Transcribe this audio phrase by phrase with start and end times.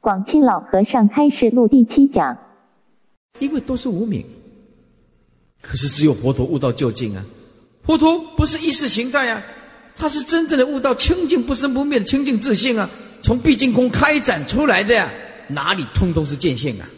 [0.00, 2.38] 广清老和尚开示录第七讲。
[3.38, 4.24] 因为都是无名，
[5.62, 7.24] 可是只有佛陀悟到究竟啊！
[7.82, 9.42] 佛陀不是意识形态啊，
[9.96, 12.90] 他是真正的悟到清净不生不灭的清净自信啊，
[13.22, 15.10] 从毕竟空开展出来的呀，
[15.48, 16.88] 哪里通通是见性啊？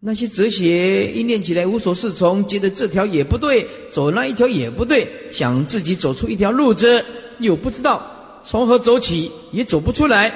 [0.00, 7.04] 那些哲学一念起来无所适从，觉得这条也不对，走那一条也不对，想自己走出一条路子，
[7.38, 10.32] 又不知道从何走起，也走不出来，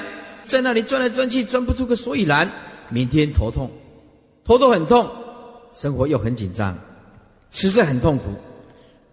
[0.50, 2.50] 在那里转来转去，转不出个所以然。
[2.88, 3.70] 明天头痛，
[4.44, 5.08] 头都很痛，
[5.72, 6.76] 生活又很紧张，
[7.52, 8.24] 实在很痛苦。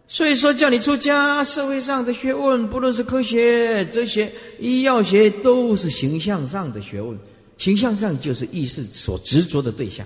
[0.07, 7.15] 所以说，叫你出家，社会上的学问，不论是科学、哲学、医药学，都是形象上的学问。
[7.59, 10.03] 形象上就是意识所执着的对象。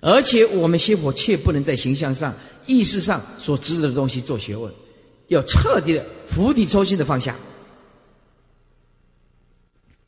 [0.00, 2.34] 而且我们学佛，却不能在形象上、
[2.66, 4.70] 意识上所执着的东西做学问，
[5.28, 7.34] 要彻底的釜底抽薪的放下。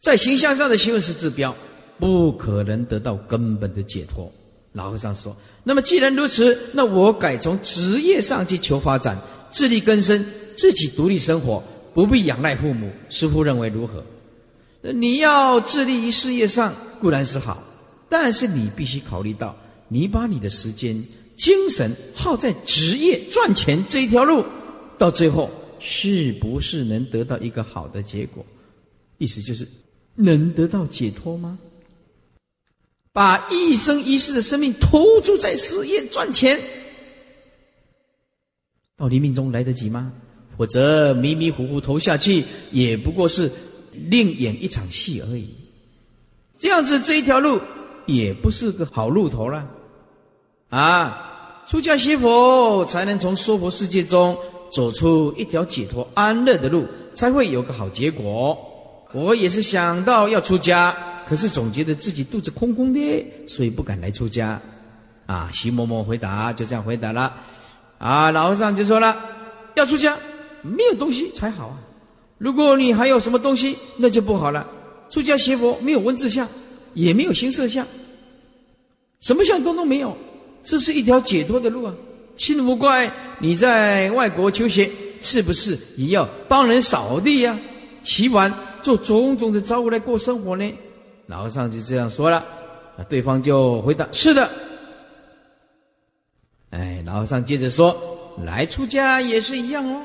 [0.05, 1.57] 在形象上的学问是治标，
[1.99, 4.31] 不可能得到根本的解脱。
[4.73, 5.35] 老和尚说
[5.65, 9.19] ：“那么既然如此，那我改从职业上去求发展，
[9.51, 10.23] 自力更生，
[10.59, 11.65] 自己独立生活，
[11.95, 12.93] 不必仰赖父母。
[13.09, 14.05] 师傅认为如何？
[14.93, 17.65] 你要致力于事业上固然是好，
[18.11, 19.57] 但是你必须考虑到。”
[19.89, 21.03] 你把你的时间、
[21.39, 24.45] 精神耗在职业赚钱这一条路，
[24.99, 28.45] 到最后是不是能得到一个好的结果？
[29.17, 29.67] 意思就是
[30.15, 31.59] 能得到解脱吗？
[33.13, 36.61] 把一生一世的生命投注在事业赚钱，
[38.97, 40.13] 到黎明中来得及吗？
[40.57, 43.51] 或者迷迷糊糊投下去，也不过是
[43.93, 45.49] 另演一场戏而已。
[46.59, 47.61] 这样子这一条路
[48.07, 49.71] 也不是个好路头了。
[50.69, 54.37] 啊，出家学佛才能从娑婆世界中
[54.73, 58.74] 走出一条解脱安乐的路，才会有个好结果。
[59.15, 64.61] 我也是想到要出家，可是总觉得自己肚子空空的，所以不敢来出家。
[65.27, 67.33] 啊，徐某某回答就这样回答了。
[67.99, 69.17] 啊，老和尚就说了，
[69.77, 70.19] 要出家
[70.63, 71.79] 没有东西才好啊。
[72.39, 74.67] 如果你还有什么东西，那就不好了。
[75.09, 76.49] 出家学佛没有文字相，
[76.93, 77.87] 也没有形色相，
[79.21, 80.17] 什么相都都没有。
[80.65, 81.95] 这是一条解脱的路啊！
[82.37, 83.09] 心无怪，
[83.39, 87.57] 你在外国求学，是不是也要帮人扫地呀、
[88.03, 88.53] 洗碗、
[88.85, 90.73] 做种种的招呼来过生活呢？
[91.27, 92.45] 老和尚就这样说了，
[92.99, 94.49] 那对方就回答：“是的。”
[96.69, 97.97] 哎，老和尚接着说
[98.45, 100.03] ：“来出家也是一样哦，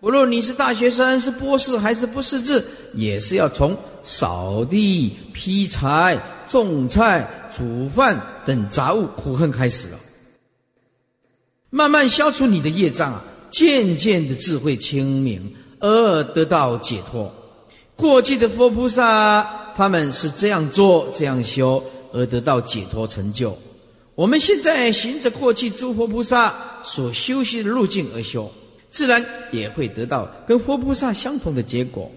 [0.00, 6.18] 不论你是大学生、是博士还是不识字，也是要从扫地、劈柴。”
[6.50, 9.98] 种菜、煮饭等杂物苦恨开始了，
[11.70, 17.32] 慢慢消除你的业障啊，渐渐的智慧清明，而得到解脱。
[18.00, 19.46] 过去的佛菩萨
[19.76, 21.84] 他们是这样做、这样修
[22.14, 23.56] 而得到解脱成就。
[24.14, 28.50] 我们现在循着过去诸佛菩萨所修习的路径而修，
[28.90, 29.22] 自然
[29.52, 32.10] 也会得到跟佛菩萨相同的结果。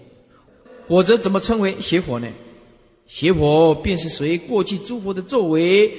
[0.88, 2.28] 否则怎么称为邪佛呢？
[3.06, 5.92] 邪佛便是随过去诸佛的作为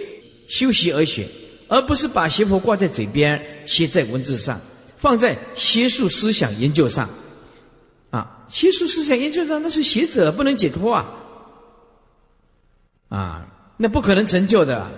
[0.47, 1.28] 修习而学，
[1.68, 4.59] 而不是把邪佛挂在嘴边，写在文字上，
[4.97, 7.07] 放在学术思想研究上。
[8.16, 11.06] 啊，学术思想研究上那是学者不能解脱啊！
[13.09, 13.46] 啊，
[13.76, 14.90] 那不可能成就的。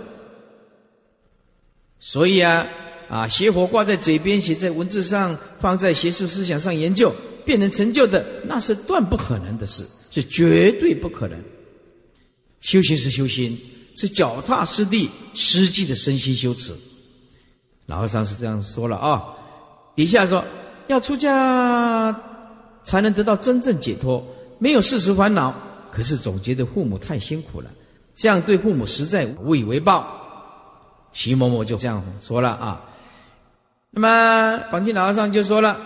[2.00, 2.67] 所以啊，
[3.09, 7.11] 啊，邪火挂在嘴边，写在文字上，放在学术思想上研究，
[7.44, 11.44] 便能成就的，那是断不可能的事，是绝对不可能。
[12.61, 13.59] 修行是修心，
[13.95, 16.72] 是脚踏实地、实际的身心修持。
[17.88, 19.23] 老和尚是这样说了啊。
[19.95, 20.45] 底下说
[20.85, 22.11] 要出家
[22.87, 24.25] 才能得到真正解脱，
[24.59, 25.53] 没有世俗烦恼。
[25.91, 27.69] 可是总觉得父母太辛苦了，
[28.15, 30.15] 这样对父母实在无以为报。
[31.11, 32.85] 徐某某就这样说了啊。
[33.89, 35.77] 那么广进老和尚就说了，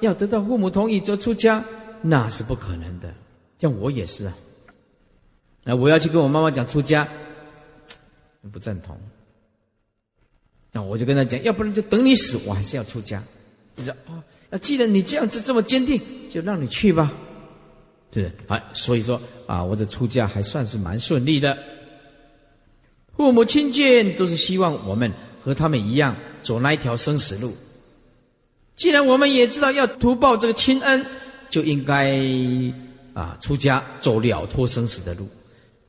[0.00, 1.62] 要得到父母同意则出家，
[2.00, 3.12] 那是不可能的。
[3.58, 4.34] 像我也是啊。
[5.62, 7.06] 那我要去跟我妈妈讲出家，
[8.50, 8.98] 不赞同。
[10.72, 13.22] 那我就跟他讲，要不然就等你死，我还是要出家。
[13.74, 14.22] 你说哦，
[14.56, 16.00] 那既然你这样子这么坚定，
[16.30, 17.12] 就让你去吧，
[18.10, 18.32] 对不对？
[18.48, 21.58] 好，所以说啊，我的出家还算是蛮顺利的。
[23.14, 25.12] 父母亲眷都是希望我们
[25.42, 27.54] 和他们一样走那一条生死路。
[28.76, 31.04] 既然我们也知道要图报这个亲恩，
[31.50, 32.18] 就应该
[33.12, 35.28] 啊出家走了脱生死的路。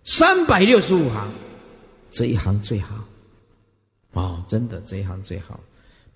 [0.03, 1.31] 三百六十五行，
[2.11, 2.95] 这一行最好，
[4.11, 5.57] 哦，真的这一行最好，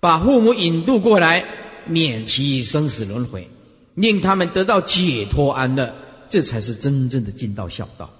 [0.00, 1.42] 把父母引渡过来，
[1.86, 3.48] 免其生死轮回，
[3.94, 5.94] 令他们得到解脱安乐，
[6.28, 8.10] 这才是真正的尽到孝道。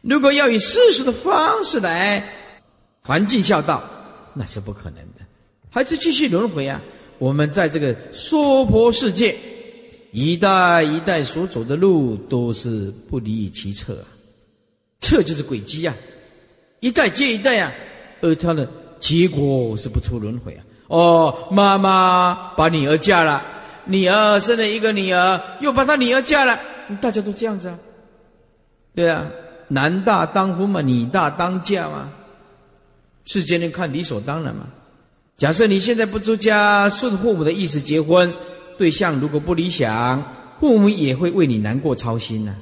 [0.00, 2.26] 如果要以世俗的方式来
[3.02, 3.82] 还尽孝道，
[4.34, 5.24] 那是不可能的，
[5.70, 6.80] 还是继续轮回啊！
[7.18, 9.36] 我们在这个娑婆世界，
[10.12, 14.06] 一代一代所走的路都是不离其侧啊，
[15.00, 15.94] 侧就是轨迹啊，
[16.80, 17.72] 一代接一代啊，
[18.20, 18.68] 而它的
[19.00, 20.64] 结果是不出轮回啊。
[20.94, 23.42] 哦，妈妈把女儿嫁了，
[23.86, 26.56] 女儿生了一个女儿，又把她女儿嫁了，
[27.00, 27.76] 大家都这样子啊，
[28.94, 29.26] 对啊，
[29.66, 32.10] 男大当婚嘛，女大当嫁嘛，
[33.24, 34.66] 世间人看理所当然嘛。
[35.36, 38.32] 假设你现在不出家，顺父母的意思结婚，
[38.78, 40.22] 对象如果不理想，
[40.60, 42.54] 父母也会为你难过操心呢。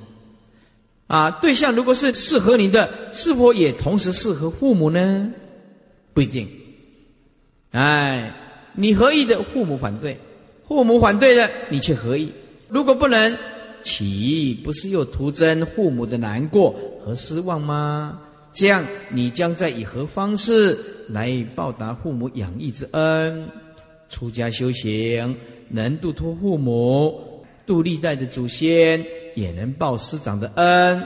[1.06, 5.31] 啊，对象如果是适合你的，是否也同时适合父母呢？
[6.14, 6.49] 不一定。
[7.72, 8.32] 哎，
[8.74, 10.14] 你合意的，父母反对；
[10.66, 12.32] 父母反对的，你却合意。
[12.69, 13.36] 如果不能，
[13.82, 16.74] 岂不是又徒增父母的难过
[17.04, 18.20] 和失望吗？
[18.52, 20.78] 这样，你将在以何方式
[21.08, 23.48] 来报答父母养育之恩？
[24.08, 25.34] 出家修行，
[25.68, 29.02] 能度脱父母，度历代的祖先，
[29.34, 31.02] 也能报师长的恩。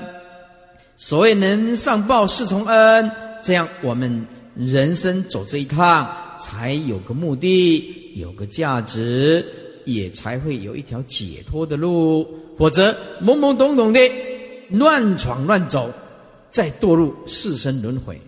[0.97, 3.11] 所谓能上报四重恩，
[3.43, 4.27] 这样我们
[4.57, 6.09] 人生走这一趟，
[6.41, 9.45] 才有个目的，有个价值，
[9.85, 12.27] 也才会有一条解脱的路。
[12.57, 12.93] 否则，
[13.23, 14.01] 懵懵懂懂的
[14.71, 15.93] 乱闯乱走。
[16.49, 18.19] 再堕入四生轮回，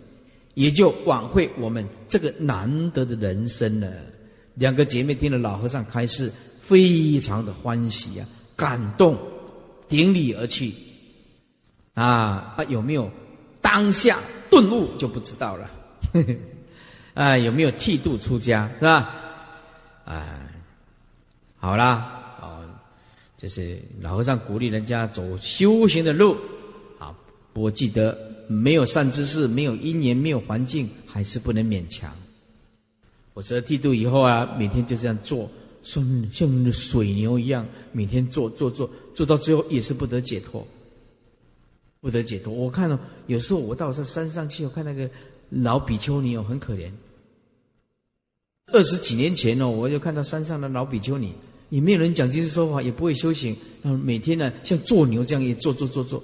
[0.53, 3.91] 也就枉费我们这个难得的人生了。
[4.55, 6.31] 两个姐妹听了老和尚开示，
[6.61, 9.17] 非常的欢喜啊，感动，
[9.89, 10.75] 顶礼而去。
[11.95, 13.11] 啊啊，有没有
[13.63, 14.19] 当下
[14.51, 15.71] 顿悟就不知道了。
[17.15, 19.15] 啊， 有没有剃度出家是吧？
[20.05, 20.41] 啊，
[21.59, 22.65] 好啦，哦，
[23.37, 26.37] 这是老和尚鼓励人家走修行的路
[26.99, 27.15] 啊。
[27.55, 28.17] 我记得
[28.47, 32.11] 没有善知识，没有因缘，没有环境，还是不能勉强。
[33.35, 35.49] 我得剃度以后啊，每天就这样做，
[35.83, 40.67] 像像水牛一样，每天做做做，做到最后也是不得解脱，
[42.01, 42.53] 不得解脱。
[42.53, 45.09] 我看到有时候我到山上去，我看那个
[45.51, 46.91] 老比丘尼哦，很可怜。
[48.73, 51.33] 二十几年前哦，我就看到山上的老比丘尼，
[51.71, 56.23] 也没有人讲经说法，也不会修行，然后每天呢像做牛这样也做做做做。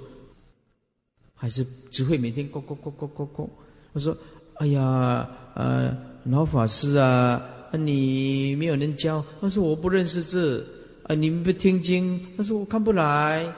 [1.33, 3.47] 还是只会每天咕咕咕咕咕咕。
[3.93, 4.17] 我说
[4.55, 7.43] ：“哎呀，呃，老法师啊，
[7.73, 10.65] 你没有人教。”他说：“我不认识字
[11.03, 13.53] 啊，你们不听经。”他说：“我看不来。”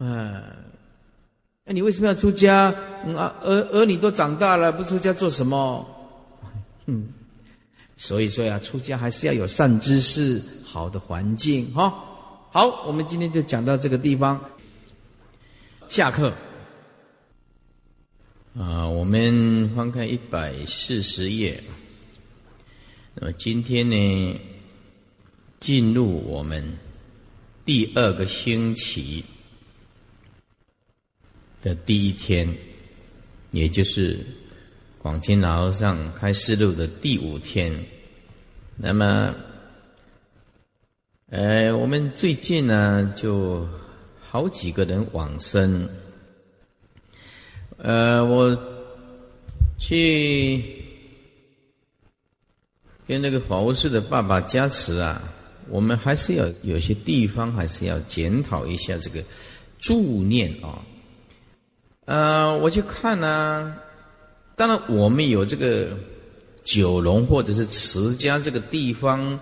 [0.00, 0.42] 嗯，
[1.70, 2.64] 那你为什么要出家？
[3.16, 5.86] 啊，儿儿女都长大了，不出家做什么？
[6.86, 7.06] 嗯，
[7.96, 11.94] 所以说呀，出家还是要有善知识、好的环境哈。
[12.50, 14.50] 好，我们今天就讲到这个地方。
[15.88, 16.32] 下课
[18.58, 21.62] 啊，我们翻开一百四十页。
[23.14, 24.40] 那么今天呢，
[25.60, 26.76] 进入我们
[27.64, 29.24] 第二个星期
[31.62, 32.48] 的第一天，
[33.50, 34.24] 也就是
[34.98, 37.84] 广清老和尚开示录的第五天。
[38.76, 39.34] 那么，
[41.28, 43.68] 呃，我们最近呢就。
[44.32, 45.88] 好几个人往生，
[47.78, 48.56] 呃，我
[49.76, 50.62] 去
[53.08, 55.20] 跟那个法务寺的爸爸加持啊，
[55.68, 59.20] 我们还是要有些地方还是要检讨一下这个
[59.80, 60.80] 助念啊。
[62.10, 63.76] 呃，我去看呢，
[64.56, 65.90] 当然我们有这个
[66.64, 69.38] 九龙或者是持家这个地方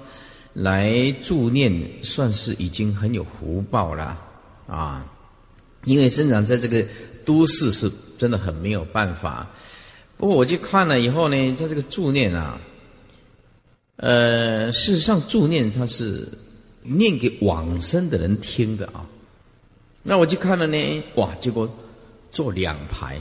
[0.52, 1.72] 来助念，
[2.02, 4.20] 算是已经很有福报了。
[4.66, 5.10] 啊，
[5.84, 6.86] 因为生长在这个
[7.24, 9.48] 都市是真的很没有办法。
[10.18, 12.60] 不过我去看了以后呢，他这个助念啊，
[13.96, 16.28] 呃，事实上助念它是
[16.82, 19.06] 念给往生的人听的啊。
[20.02, 21.66] 那我去看了呢，哇，结果
[22.30, 23.20] 坐两排，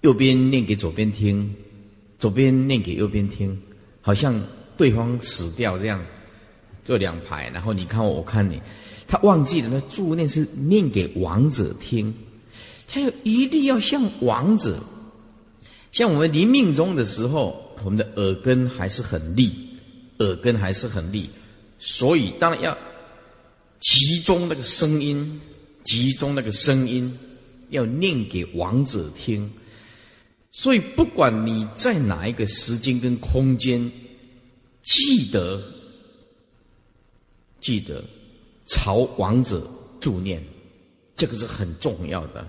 [0.00, 1.54] 右边念给左边听，
[2.18, 3.60] 左边念给右边听，
[4.00, 4.42] 好像
[4.76, 6.04] 对方死掉这样，
[6.84, 8.60] 坐两排，然后你看我，我看你。
[9.06, 12.14] 他忘记了，那助念是念给王者听，
[12.86, 14.78] 他要一定要像王者，
[15.90, 19.52] 像我们临命终的时候，我们的耳根还是很利，
[20.20, 21.28] 耳根还是很利，
[21.80, 22.78] 所以当然要
[23.80, 25.40] 集中那个声音，
[25.82, 27.18] 集中那个声音，
[27.70, 29.50] 要念给王者听。
[30.52, 33.90] 所以不管你在哪一个时间跟空间，
[34.82, 35.62] 记得，
[37.60, 38.04] 记得。
[38.72, 39.68] 朝王者
[40.00, 40.40] 助念，
[41.16, 42.46] 这个是很重要的。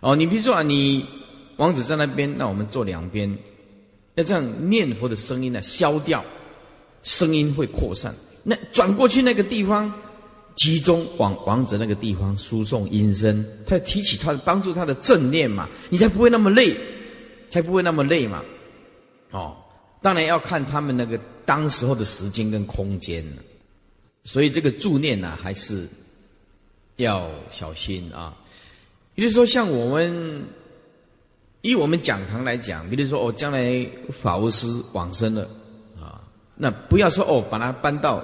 [0.00, 1.06] 哦，你比如说啊，你
[1.56, 3.38] 王子在那边，那我们坐两边，
[4.14, 6.22] 要这样念佛的声音呢消掉，
[7.02, 8.14] 声音会扩散。
[8.42, 9.90] 那转过去那个地方，
[10.54, 16.76] 集中往王子那个地方输送音声，他提起他的帮助他的正念嘛，你才不会那么累，
[17.50, 18.42] 才不会那么累嘛。
[19.30, 19.56] 哦，
[20.02, 23.24] 当然要看他们那个当时候的时间跟空间
[24.24, 25.88] 所以这个助念呢，还是
[26.96, 28.36] 要小心啊。
[29.14, 30.44] 比如说，像我们
[31.62, 35.48] 以我们讲堂来讲，比如说哦，将来法务师往生了
[36.00, 36.20] 啊，
[36.56, 38.22] 那不要说哦，把它搬到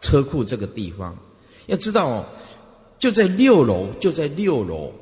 [0.00, 1.16] 车库这个地方，
[1.66, 2.24] 要知道哦，
[2.98, 4.92] 就在六楼，就在六楼，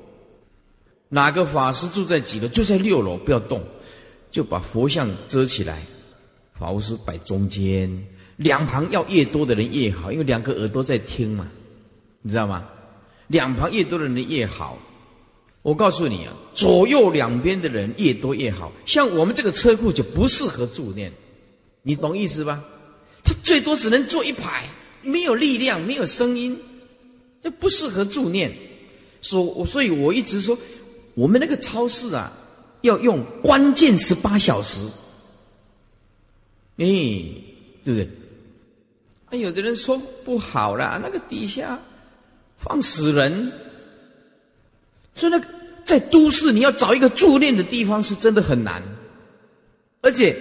[1.08, 3.62] 哪个法师住在几楼，就在六楼，不要动，
[4.30, 5.82] 就把佛像遮起来，
[6.58, 11.48] 法务师摆中间，两旁要越多的人越好，因为两个耳朵在听嘛，
[12.22, 12.68] 你知道吗？
[13.28, 14.78] 两旁越多的人越好。
[15.62, 18.72] 我告诉你啊，左右两边的人越多越好。
[18.84, 21.12] 像我们这个车库就不适合住念，
[21.82, 22.64] 你懂意思吧？
[23.22, 24.64] 他最多只能坐一排，
[25.02, 26.58] 没有力量，没有声音，
[27.42, 28.52] 这不适合助念。
[29.20, 30.58] 所我所以我一直说，
[31.14, 32.32] 我们那个超市啊，
[32.80, 34.80] 要用关键十八小时。
[36.78, 36.86] 哎，
[37.84, 38.08] 对不对？
[39.26, 41.78] 啊，有的人说不好啦，那个底下
[42.58, 43.52] 放死人。
[45.14, 45.46] 所以，那个
[45.84, 48.82] 在都市，你要找一个住念的地方是真的很难，
[50.00, 50.34] 而且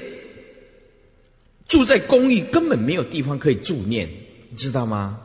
[1.67, 4.09] 住在公寓根本没有地方可以住念，
[4.51, 5.19] 你知道吗？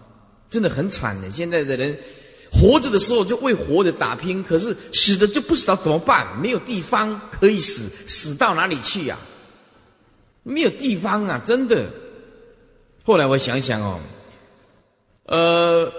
[0.48, 1.30] 真的很惨的。
[1.30, 1.98] 现在的人
[2.50, 9.18] 活着的时候就为活着打拼，可是死的就不知道怎么办，没有地方可以死，死到哪里去呀？
[10.42, 11.90] 没有地方啊，真的。
[13.04, 14.00] 后来我想想哦，
[15.24, 15.92] 呃。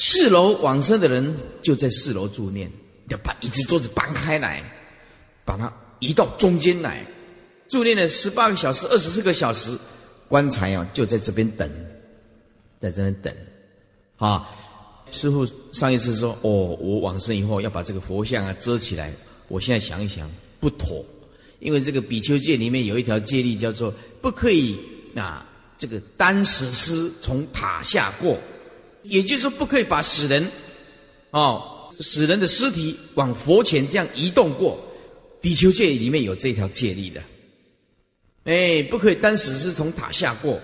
[0.00, 2.70] 四楼往生的人就在四楼住念，
[3.08, 4.62] 要把椅子桌子搬开来，
[5.44, 7.04] 把它移到中间来，
[7.68, 9.76] 住念了十八个小时、二十四个小时，
[10.28, 11.68] 棺材啊就在这边等，
[12.80, 13.34] 在这边等。
[14.16, 14.48] 啊，
[15.10, 19.12] 师傅上一次说哦，我往生以后要把这个佛像啊遮起来，
[19.48, 20.30] 我现在想一想
[20.60, 21.04] 不妥，
[21.60, 24.76] 因为这个比丘戒里面有一条戒律叫做不可以
[25.14, 25.46] 啊
[25.78, 28.38] 这个单死尸从塔下过。
[29.04, 30.46] 也就是说，不可以把死人，
[31.30, 34.78] 哦，死人的尸体往佛前这样移动过。
[35.40, 37.22] 比丘戒里面有这条戒律的，
[38.42, 40.60] 哎，不可以单死尸从塔下过。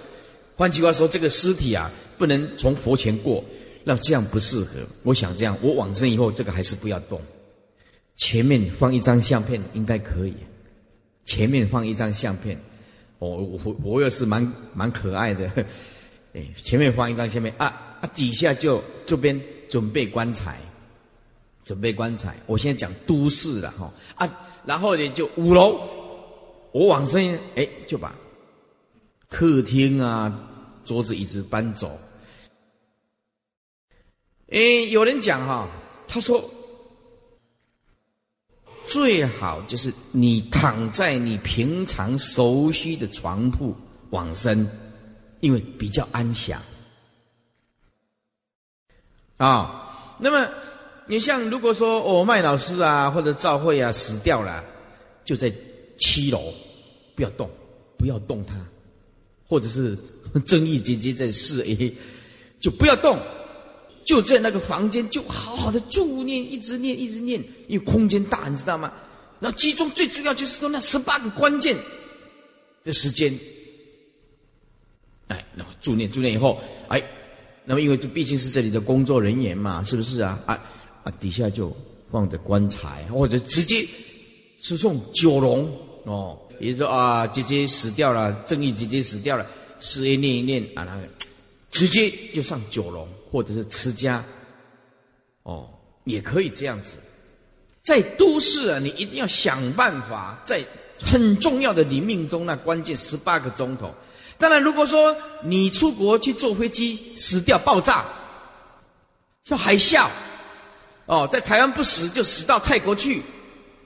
[0.56, 3.44] 换句话说，这个尸体啊，不能从佛前过，
[3.84, 4.80] 那这样不适合。
[5.02, 7.20] 我想这样，我往生以后，这个还是不要动。
[8.16, 10.34] 前面放一张相片应该可以，
[11.24, 12.56] 前面放一张相片，
[13.18, 15.50] 我我我又是蛮蛮可爱的，
[16.34, 17.66] 哎，前面放一张相片啊
[18.00, 18.06] 啊。
[18.14, 20.58] 底下就这边准备棺材，
[21.64, 22.36] 准备棺材。
[22.46, 24.30] 我现在讲都市了哈啊，
[24.64, 25.80] 然后呢就五楼，
[26.72, 28.14] 我往生哎就把
[29.28, 30.53] 客厅啊
[30.84, 31.98] 桌子椅子搬走。
[34.48, 35.68] 诶，有人讲哈，
[36.06, 36.48] 他说
[38.86, 43.74] 最好就是你躺在你平常熟悉的床铺
[44.10, 44.68] 往生，
[45.40, 46.60] 因为比较安详。
[49.38, 50.48] 啊，那么
[51.06, 54.62] 你像如果说哦麦老师啊或者赵慧啊死掉了，
[55.24, 55.52] 就在
[55.98, 56.52] 七楼，
[57.16, 57.50] 不要动，
[57.98, 58.54] 不要动他，
[59.48, 59.98] 或者是
[60.40, 61.92] 正义姐姐在四 A，
[62.60, 63.18] 就不要动，
[64.04, 68.92] 就在那个房间就好好的助念，一直念一直念，因为空间大，你知道吗？
[69.40, 71.76] 然后集中最主要就是说那十八个关键
[72.84, 73.32] 的时间，
[75.28, 77.02] 哎，然后助念助念以后，哎。
[77.66, 80.38] 那么，因为这毕竟是这里的工作人员嘛，是不是啊？
[80.44, 80.52] 啊
[81.02, 81.74] 啊，底下就
[82.10, 83.88] 放着棺材，或者直接
[84.60, 85.66] 是送九龙
[86.04, 86.38] 哦。
[86.60, 89.46] 比如说啊，姐姐死掉了，正义姐姐死掉了，
[89.84, 91.02] 事业念一念啊，那个
[91.70, 94.24] 直接就上九龙，或者是持家
[95.42, 95.68] 哦，
[96.04, 96.96] 也可以这样子。
[97.82, 100.64] 在都市啊，你一定要想办法，在
[100.98, 103.94] 很重要的你命中那关键十八个钟头。
[104.38, 108.06] 当然，如果说你出国去坐飞机死掉爆炸，
[109.44, 110.08] 像海啸，
[111.04, 113.22] 哦，在台湾不死就死到泰国去，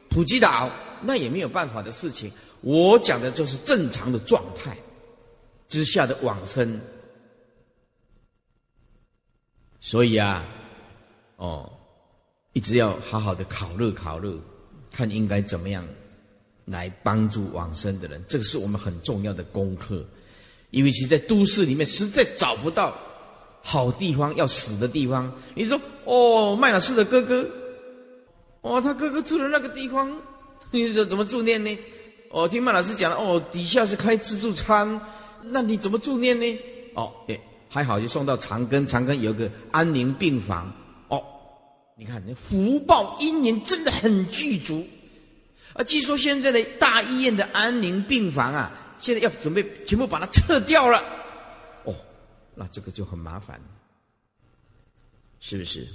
[0.09, 0.71] 普吉岛，
[1.03, 2.31] 那也没有办法的事情。
[2.61, 4.77] 我讲的就是正常的状态
[5.69, 6.81] 之下的往生。
[9.81, 10.45] 所以啊，
[11.37, 11.71] 哦，
[12.53, 14.39] 一直要好好的考虑考虑，
[14.91, 15.87] 看应该怎么样
[16.65, 20.05] 来帮助往生的人，这个是我们很重要的功课。
[20.71, 22.95] 因为其实，在都市里面实在找不到
[23.63, 25.33] 好地方要死的地方。
[25.55, 27.49] 你说哦，麦老师的哥哥，
[28.61, 30.21] 哦，他哥哥住的那个地方，
[30.71, 31.79] 你说怎么住念呢？
[32.31, 35.01] 哦，听麦老师讲了，哦，底下是开自助餐，
[35.43, 36.59] 那你怎么助念呢？
[36.95, 40.73] 哦，哎，还好就送到长庚，长庚有个安宁病房。
[41.09, 41.23] 哦，
[41.97, 44.87] 你看，那福报因缘真的很具足。
[45.73, 51.03] 啊，据说现在的大医院的安宁病房啊，现在要准备全部把它撤掉了。
[51.85, 51.95] 哦，
[52.55, 53.61] 那这个就很麻烦，
[55.41, 55.87] 是不是？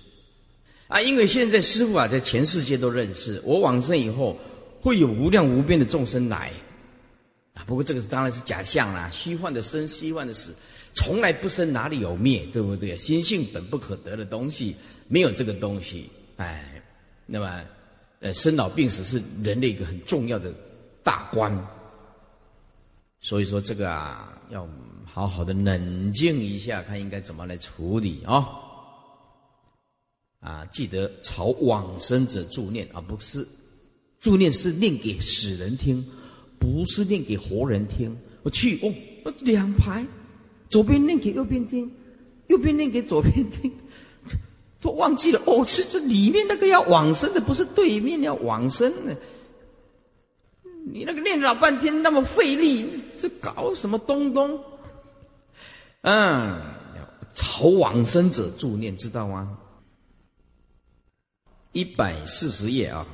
[0.88, 4.38] 啊，因为现在师傅啊，在全世界都认识我往生以后。
[4.82, 6.52] 会有无量无边的众生来，
[7.54, 7.64] 啊！
[7.66, 10.56] 不过这个当然是假象啦，虚幻的生，虚幻的死，
[10.94, 12.46] 从来不生，哪里有灭？
[12.54, 12.98] 对不对？
[12.98, 14.76] 心性本不可得的东西，
[15.08, 16.10] 没有这个东西。
[16.38, 16.82] 哎，
[17.26, 17.64] 那么，
[18.20, 20.54] 呃，生老病死是人类一个很重要的
[21.04, 21.56] 大关。
[23.22, 24.68] 所以说，这个啊，要
[25.06, 28.50] 好好的冷静一下，看应该怎么来处理啊！
[30.40, 33.48] 啊，记得朝往生者助念，而不是。
[34.20, 36.06] 助念是念给死人听，
[36.64, 38.18] 不是念给活人听。
[38.42, 38.94] 我去哦，
[39.42, 40.06] 两排，
[40.70, 41.92] 左边念给右边听，
[42.48, 43.70] 右边念给左边听，
[44.80, 45.66] 都忘记了哦。
[45.66, 49.18] 是这里面那个要往生的，不是对面要往生的。
[50.86, 52.86] 你那个念老半天那么费力，
[53.20, 54.58] 这搞什么东东？
[56.02, 56.62] 嗯，
[57.36, 59.58] 朝往生者助念，知道吗？
[61.74, 63.06] 一百四十页啊。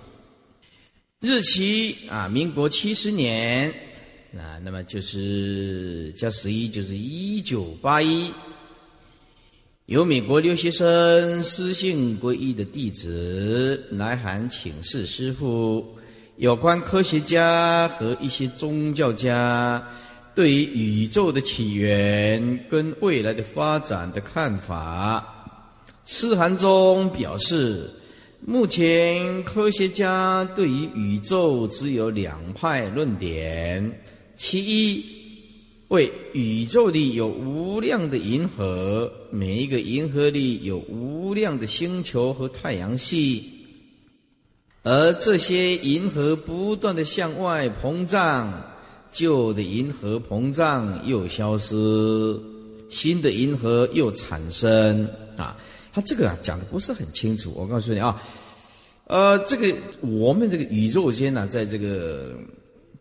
[1.22, 3.70] 日期啊，民国七十年
[4.38, 8.32] 啊，那么就是加十一，就是一九八一。
[9.88, 15.86] 有美国留学生私信皈依的弟子来函请示师父，
[16.38, 19.86] 有关科学家和一些宗教家
[20.34, 25.52] 对于宇宙的起源跟未来的发展的看法。
[26.06, 27.90] 诗函中表示。
[28.42, 34.02] 目前科学家对于宇宙只有两派论点：
[34.38, 35.04] 其一，
[35.90, 43.44] 为宇宙里有无量的银河，每一个银河里有无量的星球和太阳系，
[44.84, 48.72] 而这些银河不断的向外膨胀，
[49.12, 51.76] 旧的银河膨胀又消失，
[52.90, 55.58] 新的银河又产生啊。
[56.00, 58.24] 他这个啊讲的不是很清楚，我告诉你啊，
[59.04, 62.40] 呃，这个我们这个宇宙间呢，在这个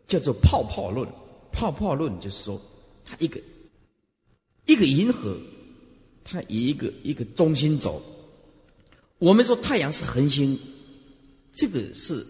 [0.08, 1.08] 叫做泡泡论，
[1.52, 2.60] 泡泡论就是说，
[3.04, 3.40] 它一个
[4.66, 5.36] 一个银河，
[6.24, 8.02] 它以一个一个中心轴。
[9.18, 10.58] 我们说太阳是恒星，
[11.54, 12.26] 这个是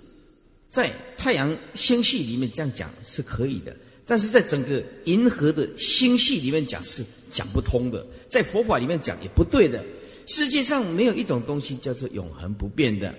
[0.69, 9.83] 在太阳星系里面这样讲是可以的，但是在整个银河的星系里面讲是讲不通的，在佛法里面讲也不对的。
[10.29, 13.13] 世界上没有一种东西叫做永恒不变的，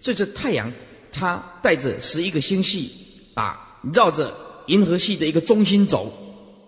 [0.00, 0.70] 所以这太阳
[1.10, 2.92] 它带着十一个星系
[3.34, 6.12] 啊，绕着银河系的一个中心轴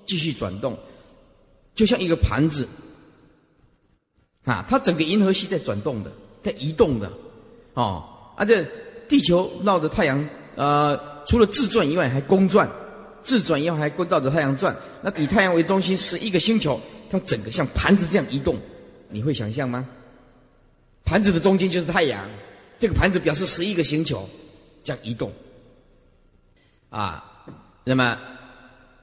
[0.07, 0.77] 继续转动，
[1.75, 2.67] 就像一个盘子
[4.45, 6.11] 啊，它整个银河系在转动的，
[6.43, 7.13] 在移动的
[7.75, 8.03] 哦，
[8.37, 8.67] 而且
[9.07, 10.27] 地球绕着太阳
[10.57, 12.67] 呃，除了自转以外还公转，
[13.23, 18.57] 自转以后还绕着太阳转，那以太阳为中心十一个星球，它整个像盘子这样移动。
[19.13, 19.87] 你会想象吗？
[21.05, 22.27] 盘子的中间就是太阳，
[22.79, 24.27] 这个盘子表示十一个星球
[24.83, 25.31] 这样移动。
[26.89, 27.45] 啊，
[27.85, 28.19] 那么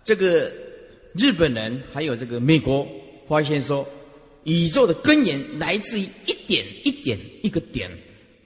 [0.04, 0.52] 这个
[1.14, 2.88] 日本人还有这个美国
[3.28, 3.88] 发现说，
[4.46, 7.92] 宇宙的根源来自于一点一点一个点，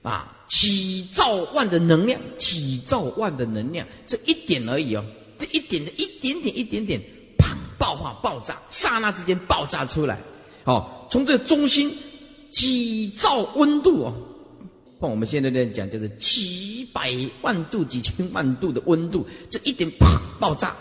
[0.02, 5.06] 啊，几兆万的能量，几兆万的能量，这一点而已哦，
[5.38, 7.00] 这一点的一点点一点点，
[7.38, 10.20] 砰，爆发爆炸，刹那之间爆炸出来。
[10.64, 11.92] 好，从这中心
[12.52, 14.14] 几兆温度哦，
[15.02, 20.74] 像我们现在在讲，就是几百万度、几千万度的温度，这一点啪爆炸，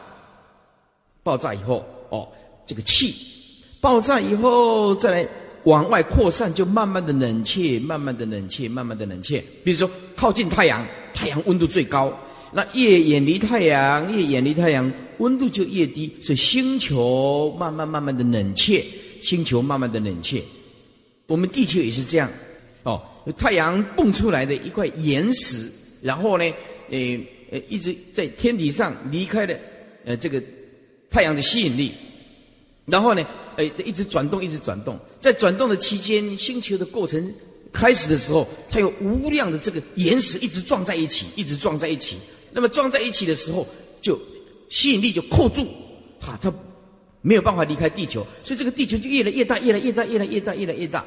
[1.25, 2.29] 爆炸以后哦，
[2.65, 3.13] 这个气
[3.81, 5.29] 爆炸以后再来
[5.65, 9.43] 往外扩散，就慢慢的冷却，慢慢的冷却，慢慢的冷却。
[9.65, 12.17] 比如说靠近太阳，太阳温度最高，
[12.53, 18.85] 那越远离太阳，越远离太阳温度就越低，所以星球慢慢慢慢的冷却。
[19.23, 20.43] 星球慢慢的冷却，
[21.27, 22.29] 我们地球也是这样，
[22.83, 23.01] 哦，
[23.39, 25.71] 太阳蹦出来的一块岩石，
[26.03, 26.45] 然后呢，
[26.91, 26.99] 呃
[27.53, 29.57] 呃，一直在天体上离开了，
[30.05, 30.43] 呃，这个
[31.09, 31.93] 太阳的吸引力，
[32.85, 33.25] 然后呢，
[33.57, 37.33] 呃，一直转动，一直转动，在转动的期间，星球的过程
[37.73, 42.17] 开始的时候，它有无量的这个岩石一直撞在一起，一直撞在一起，
[42.51, 43.65] 那么撞在一起的时候，
[44.01, 44.21] 就
[44.69, 45.65] 吸引力就扣住，
[46.21, 46.53] 哈，它。
[47.23, 51.05] 没有办法离开地球，所以这个地球就越来越大，越来越大，越来越大，越来越大。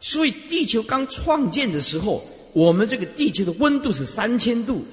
[0.00, 4.84] 所以地球刚创建的时候，我们这个地球的温度是三千度，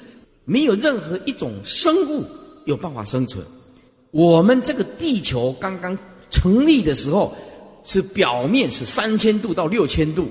[0.45, 2.25] 没有任何一种生物
[2.65, 3.43] 有办法生存。
[4.11, 5.97] 我们这个地球刚刚
[6.29, 7.33] 成立的时候，
[7.83, 10.29] 是表面是三千度到六千度，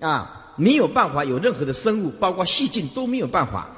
[0.00, 3.70] 啊，没有办法有任何的生物，包括细菌都没有办法。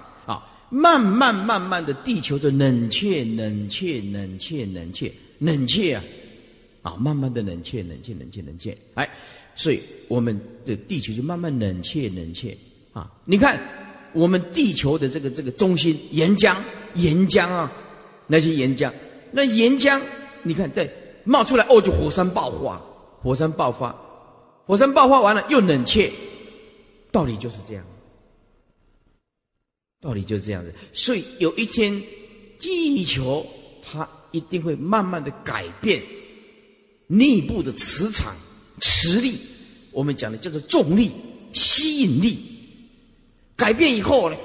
[0.77, 6.03] 慢慢慢慢的，地球就冷却、冷却、冷却、冷却、冷却啊，
[6.83, 9.09] 啊，慢慢的冷却、冷却、冷却、冷却，哎，
[9.55, 12.55] 所以我们的地球就慢慢冷却、冷却
[12.93, 13.11] 啊。
[13.25, 13.59] 你看，
[14.13, 16.55] 我们地球的这个这个中心岩浆，
[16.95, 17.73] 岩浆啊。
[18.27, 18.93] 那些岩浆，
[19.31, 20.01] 那岩浆，
[20.43, 20.87] 你看在
[21.25, 22.81] 冒出来哦，就火山爆发，
[23.23, 23.97] 火山爆发，
[24.67, 26.13] 火山爆发完了又冷却，
[27.13, 27.85] 道理就是这样，
[30.07, 30.73] 道理就是这样子。
[30.93, 32.01] 所以有一天，
[32.61, 33.45] 地球
[33.83, 36.01] 它一定会慢慢的改变
[37.09, 38.35] 内部的磁场、
[38.81, 39.35] 磁力，
[39.91, 41.11] 我们讲的叫做重力、
[41.53, 42.39] 吸引力，
[43.57, 44.37] 改变以后呢，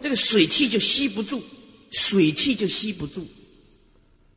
[0.00, 1.42] 这个水汽就吸不住。
[1.90, 3.26] 水汽就吸不住。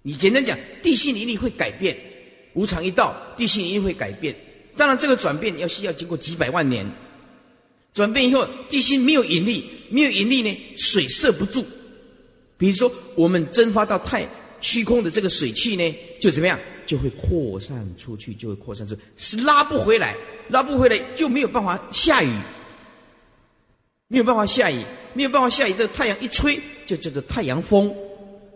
[0.02, 1.96] 你简单讲，地心引力会改变，
[2.54, 4.36] 无常一到，地心引力会改变。
[4.78, 6.89] 当然，这个转变要需要经过几百万年。
[7.94, 11.63] 转变以后，地心没有引力，没有引力呢，水摄不住。
[12.58, 14.27] 比如说，我们蒸发到太
[14.60, 20.15] 虚空的这个水汽呢，就怎么样，就会扩散出去，就会扩散出，是拉不回来，
[20.49, 22.32] 拉不回来就没有办法下雨，
[24.08, 24.84] 没有办法下雨。
[25.13, 27.93] 没有办法下雨，这太阳一吹就叫做太阳风。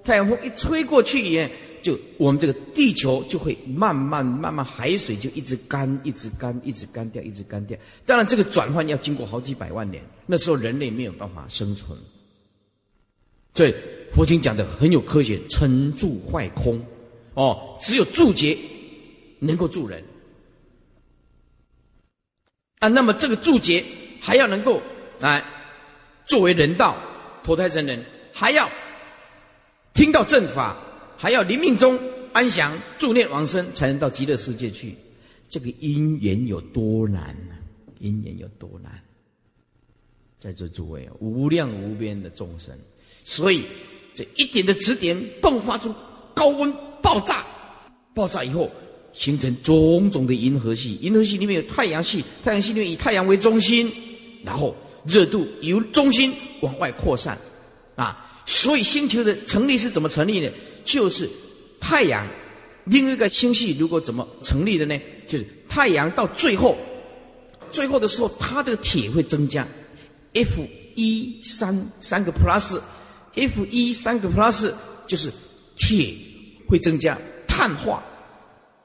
[0.05, 1.51] 太阳风一吹过去也，
[1.85, 7.77] 就我们这个地球就会慢慢慢慢海水就一直干，一直干，一直干掉，一直干掉。
[8.07, 11.95] 当然，这个转换要经过好几百万年，那时候人类没有办法生存。
[13.53, 13.71] 这
[14.11, 16.83] 佛经讲的很有科学，成住坏空，
[17.35, 18.57] 哦，只有住劫
[19.37, 20.03] 能够住人
[22.79, 22.87] 啊。
[22.87, 23.85] 那么这个住劫
[24.19, 24.81] 还要能够
[25.21, 25.39] 啊。
[26.25, 26.97] 作为人道
[27.43, 28.67] 投胎成人，还要
[29.93, 30.75] 听到正法，
[31.17, 31.99] 还要临命中
[32.33, 34.95] 安详助念往生，才能到极乐世界去。
[35.49, 37.55] 这个因缘有多难呢？
[37.99, 38.91] 因缘有多难？
[40.39, 42.77] 在座诸位，无量无边的众生，
[43.23, 43.63] 所以
[44.13, 45.93] 这一点的指点迸发出
[46.33, 47.45] 高温爆炸，
[48.13, 48.69] 爆炸以后
[49.13, 53.91] 形成种种的银河系，银河系里面有太阳系，太阳系里面以太阳为中心，
[54.43, 54.75] 然后。
[55.07, 57.37] 热度由中心往外扩散，
[57.95, 60.51] 啊，所以星球的成立是怎么成立的？
[60.83, 61.29] 就是
[61.79, 62.25] 太阳
[62.85, 64.99] 另一个星系如果怎么成立的呢？
[65.27, 66.77] 就是太阳到最后，
[67.71, 69.67] 最后的时候，它这个铁会增加
[70.33, 70.61] ，F
[70.95, 74.71] 一三三个 plus，F 一三个 plus
[75.07, 75.31] 就是
[75.77, 76.13] 铁
[76.67, 78.03] 会增加碳化。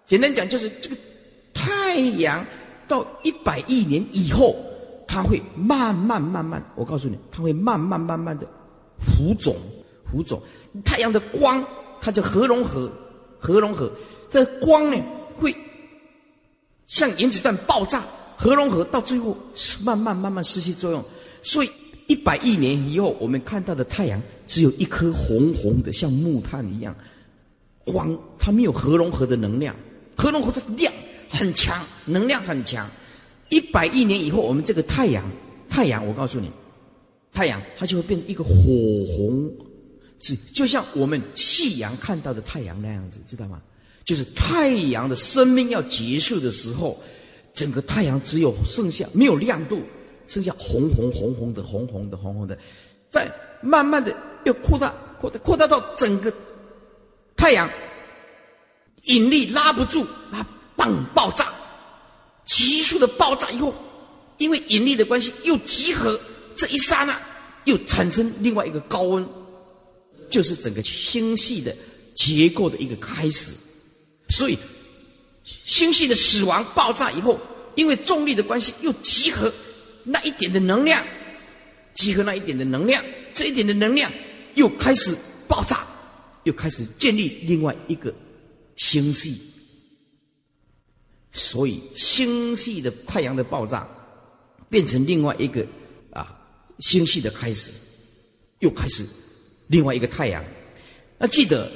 [0.06, 0.96] 简单讲就是这个
[1.52, 2.44] 太阳
[2.88, 4.56] 到一百亿年以后。
[5.12, 8.46] 它会慢慢慢慢，我告诉你，它会慢慢慢慢的
[9.00, 9.56] 浮肿
[10.04, 10.40] 浮肿。
[10.84, 11.64] 太阳的光，
[12.00, 12.90] 它叫核融合，
[13.38, 13.90] 核融合，
[14.30, 15.02] 这光呢
[15.36, 15.54] 会
[16.86, 18.04] 像原子弹爆炸，
[18.36, 21.04] 核融合到最后是慢慢慢慢失去作用。
[21.42, 21.70] 所以
[22.06, 26.94] 一百亿年以后，我们看到的太阳只有一颗红红的，像木炭一样
[27.84, 29.74] 光，它没有核融合的能量，
[30.16, 30.92] 核融合的量
[31.28, 32.88] 很强，能量很强。
[33.48, 35.24] 一百亿年以后，我们这个太阳，
[35.68, 36.50] 太阳，我告诉你，
[37.32, 39.50] 太阳它就会变成一个火红，
[40.20, 43.60] 是就像我们夕阳看到的太阳那样子，知道吗？
[44.04, 47.00] 就是太阳的生命要结束的时候，
[47.54, 49.82] 整个太阳只有剩下没有亮度，
[50.26, 52.58] 剩下红红红红的红红的红红的，
[53.08, 53.30] 再
[53.62, 54.14] 慢慢的
[54.44, 56.32] 又扩大扩大扩大到整个
[57.36, 57.70] 太阳
[59.04, 60.44] 引力拉不住，它
[60.76, 61.48] 棒爆炸。
[62.44, 63.72] 急速的爆炸以后，
[64.38, 66.18] 因为引力的关系又集合，
[66.56, 67.20] 这一刹那
[67.64, 69.26] 又产生另外一个高温，
[70.30, 71.74] 就是整个星系的
[72.14, 73.54] 结构的一个开始。
[74.28, 74.56] 所以，
[75.64, 77.38] 星系的死亡爆炸以后，
[77.74, 79.52] 因为重力的关系又集合
[80.04, 81.04] 那一点的能量，
[81.94, 84.12] 集合那一点的能量，这一点的能量
[84.54, 85.16] 又开始
[85.48, 85.86] 爆炸，
[86.44, 88.14] 又开始建立另外一个
[88.76, 89.40] 星系。
[91.32, 93.88] 所以，星系的太阳的爆炸，
[94.68, 95.66] 变成另外一个
[96.80, 97.70] 星系的开始，
[98.58, 99.04] 又开始
[99.68, 100.44] 另外一个太阳。
[101.18, 101.70] 那记得，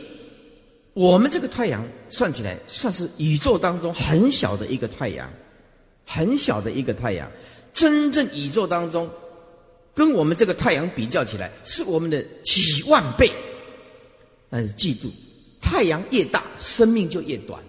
[0.93, 5.31] 我们这个太阳算起来算是宇宙当中很小的一个太阳，
[6.07, 7.31] 很小的一个太阳。
[7.73, 9.11] 真正宇宙当中，
[9.95, 13.31] 跟我们这个太阳比较起来，是我们的几万倍。
[14.49, 15.11] 但是记住，
[15.61, 17.61] 太阳越大，生命就越短。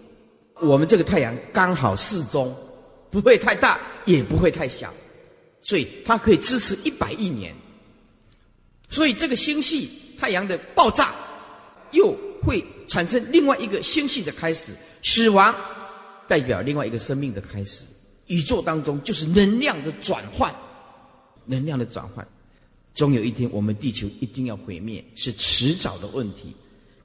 [0.62, 2.56] 我们这个太阳刚好适中，
[3.10, 4.94] 不会太大，也不会太小，
[5.66, 7.56] 所以它可以支持一百亿年。
[8.88, 11.14] 所以这个星系太阳的爆炸，
[11.92, 15.54] 又会产生另外一个星系的开始，死亡
[16.28, 17.84] 代表另外一个生命的开始。
[18.28, 20.54] 宇宙当中就是能量的转换，
[21.46, 22.26] 能量的转换，
[22.94, 26.54] 终有一天我们地球一定要毁灭，是迟早的问题。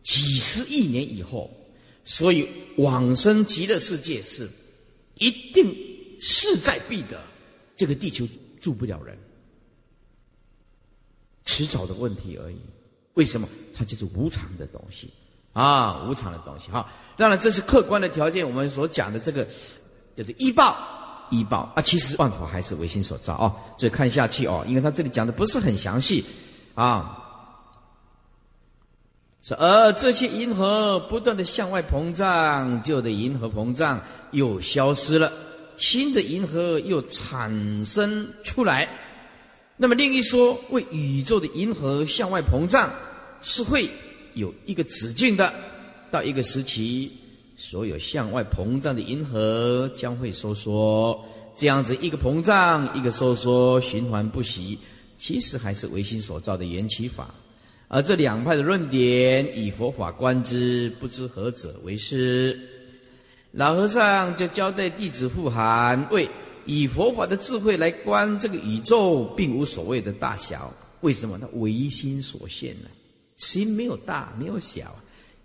[0.02, 1.50] 几十亿年以后，
[2.04, 2.46] 所以
[2.76, 4.46] 往生极乐世界是
[5.16, 5.74] 一定
[6.20, 7.18] 势在必得。
[7.74, 8.28] 这个地球
[8.60, 9.16] 住不了人，
[11.44, 12.58] 迟早的问题而已。
[13.14, 13.48] 为什么？
[13.74, 15.10] 它就是无常的东西
[15.52, 16.70] 啊，无常的东西。
[16.70, 18.46] 哈，当然这是客观的条件。
[18.46, 19.46] 我们所讲的这个
[20.14, 20.76] 就是医报，
[21.30, 23.56] 医报啊，其实万法还是唯心所造哦。
[23.78, 26.24] 所以看下去哦，因为他这里讲的不是很详细
[26.74, 27.16] 啊。
[29.42, 35.32] 是，而这些银河不断的向外膨胀，旧的银河膨胀又消失了，
[35.80, 38.86] 新的银河又产生出来。
[39.78, 42.92] 那么另一说，为宇宙的银河向外膨胀
[43.40, 43.88] 是会
[44.34, 45.52] 有一个止境的，
[46.10, 47.10] 到一个时期，
[47.56, 51.18] 所有向外膨胀的银河将会收缩，
[51.56, 54.78] 这样子一个膨胀一个收缩，循环不息，
[55.16, 57.34] 其实还是唯心所造的缘起法。
[57.88, 62.69] 而这两派的论点，以佛法观之，不知何者为师。
[63.52, 66.28] 老和尚就交代弟子复函，为
[66.66, 70.72] 以佛法的智慧来观这个宇宙，并无所谓的大小。
[71.00, 71.38] 为什么？
[71.38, 72.88] 它唯心所现呢？
[73.38, 74.94] 心没有大，没有小，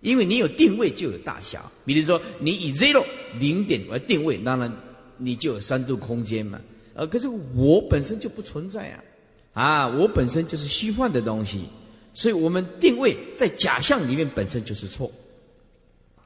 [0.01, 1.71] 因为你有定位就有大小。
[1.83, 3.03] 比如说，你以 zero
[3.39, 4.71] 零点为定位，当然
[5.17, 6.59] 你就有三度空间嘛。
[6.93, 9.03] 呃，可是我本身就不存在啊，
[9.53, 11.67] 啊，我本身就是虚幻的东西。
[12.13, 15.11] 所以我们定位在假象里面本身就是错。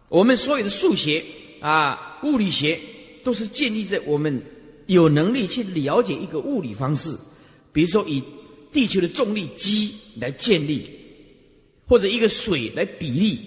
[0.07, 1.23] 我们所有的数学
[1.60, 2.80] 啊、物理学
[3.24, 4.41] 都是建立在我们
[4.88, 7.15] 有能力去了解一个物理方式，
[7.72, 8.24] 比如说以
[8.72, 10.89] 地球的重力 G 来建立，
[11.88, 13.39] 或者一个水来比例，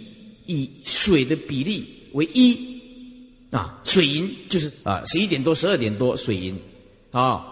[0.47, 2.81] 以水的比例为一
[3.51, 6.57] 啊，水银就是啊十一点多、十二点多水银
[7.11, 7.47] 啊，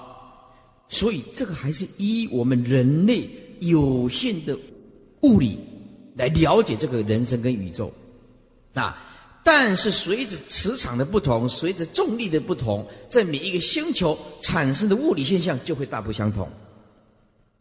[0.88, 3.28] 所以这个还是依我们人类
[3.60, 4.58] 有限的。
[5.22, 5.58] 物理
[6.16, 7.92] 来了解这个人生跟宇宙，
[8.72, 16.48] 啊，但是随着磁场的不同，随着重力的不同，在每一个星球产生的物理现象就会大不相同。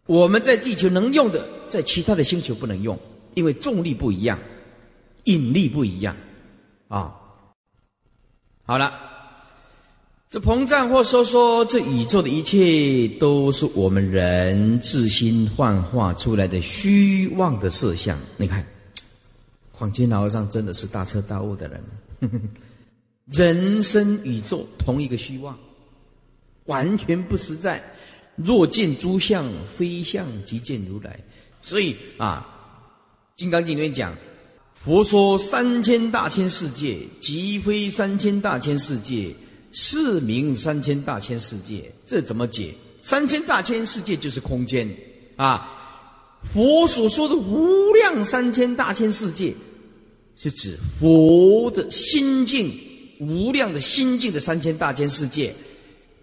[0.06, 2.98] 我们在地球能用的，在其他的星球不能用，
[3.36, 4.40] 因为重力不一样，
[5.26, 6.16] 引力不一样，
[6.88, 7.16] 啊，
[8.66, 9.06] 好了。
[10.32, 18.16] 这膨胀或收缩，这宇宙的一切都是我们人自心幻化出来的虚妄的色相。
[18.38, 18.64] 你看，
[19.80, 21.82] 黄金老和尚真的是大彻大悟的人。
[23.32, 25.58] 人生宇宙同一个虚妄，
[26.66, 27.82] 完全不实在。
[28.36, 31.18] 若见诸相非相，即见如来。
[31.62, 32.46] 所以啊，
[33.40, 34.14] 《金刚经》里面讲，
[34.74, 39.34] 佛说三千大千世界，即非三千大千世界。
[39.72, 42.74] 是名三千大千世界，这怎么解？
[43.04, 44.90] 三千大千世界就是空间
[45.36, 45.70] 啊！
[46.42, 49.54] 佛所说的无量三千大千世界，
[50.42, 52.72] 是指佛的心境，
[53.20, 55.54] 无量的心境的三千大千世界，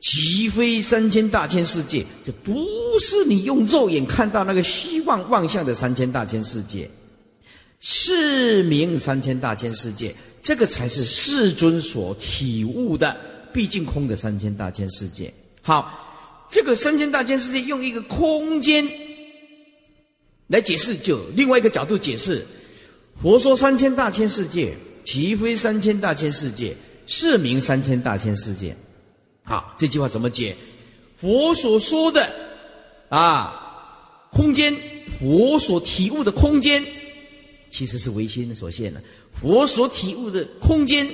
[0.01, 2.03] 即非三千大千世界。
[2.25, 2.55] 这不
[2.99, 6.89] 是你用肉眼看到那个虚妄妄象的三千大千世界，
[7.79, 13.15] 是名三千大千世界，这个才是世尊所体悟的。
[13.53, 18.87] 毕竟空的三千大千世界，好，这个三千大千世界用一个空间
[20.47, 22.43] 来解释，就另外一个角度解释。
[23.21, 24.75] 佛说三千大千世界，
[25.05, 26.77] 其非三千大千世界，
[27.07, 28.77] 是名三千大千世界。
[29.43, 30.57] 好，这句话怎么解？
[31.17, 32.31] 佛所说的
[33.09, 34.77] 啊，空间，
[35.19, 36.85] 佛所体悟的空间，
[37.71, 39.03] 其实是唯心所现的。
[39.33, 41.09] 佛所体悟的空间。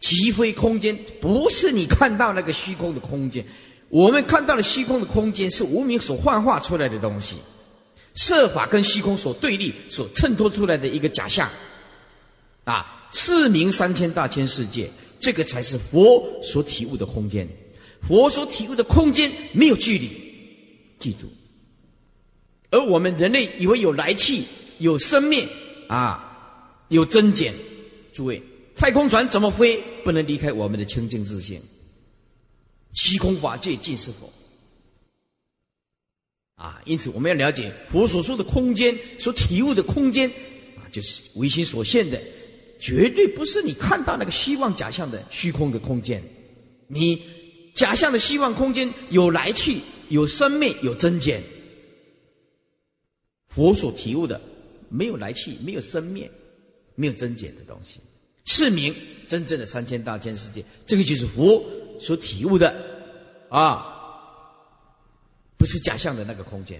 [0.00, 3.42] 即非空间，不是你看到那个虚空的空间。
[3.88, 7.36] 我们看到的虚空的空间，是无名所幻化出来的东西，
[8.14, 11.50] 设法跟虚空所对立、所衬托出来的一个假象。
[12.64, 17.48] 啊，四明三千大千世界，这个才是佛所体悟的空间。
[18.02, 20.10] 佛所体悟的空间没有距离，
[20.98, 21.30] 记住。
[22.70, 24.46] 而我们人类以为有来气、
[24.78, 25.48] 有生命
[25.88, 27.54] 啊，有增减，
[28.12, 28.42] 诸位。
[28.76, 29.80] 太空船怎么飞？
[30.04, 31.62] 不能离开我们的清净自性。
[32.92, 34.32] 虚空法界尽是佛
[36.56, 36.80] 啊！
[36.84, 40.30] 因此，我们要了解佛所说的空间，所体悟的空间
[40.76, 42.20] 啊，就是唯心所现的，
[42.78, 46.22] 绝对不是你看到那个希望假象的虚空的空间。
[46.86, 47.20] 你
[47.74, 51.42] 假象的希望空间有来去，有生灭，有增减。
[53.48, 54.40] 佛所体悟的
[54.88, 56.30] 没有来去，没有生灭，
[56.94, 58.00] 没有增减的东西，
[58.44, 58.94] 是名
[59.26, 60.64] 真正的三千大千世界。
[60.86, 61.64] 这个就是佛
[61.98, 62.74] 所体悟的
[63.48, 64.03] 啊，
[65.64, 66.78] 不是假象的那个空间，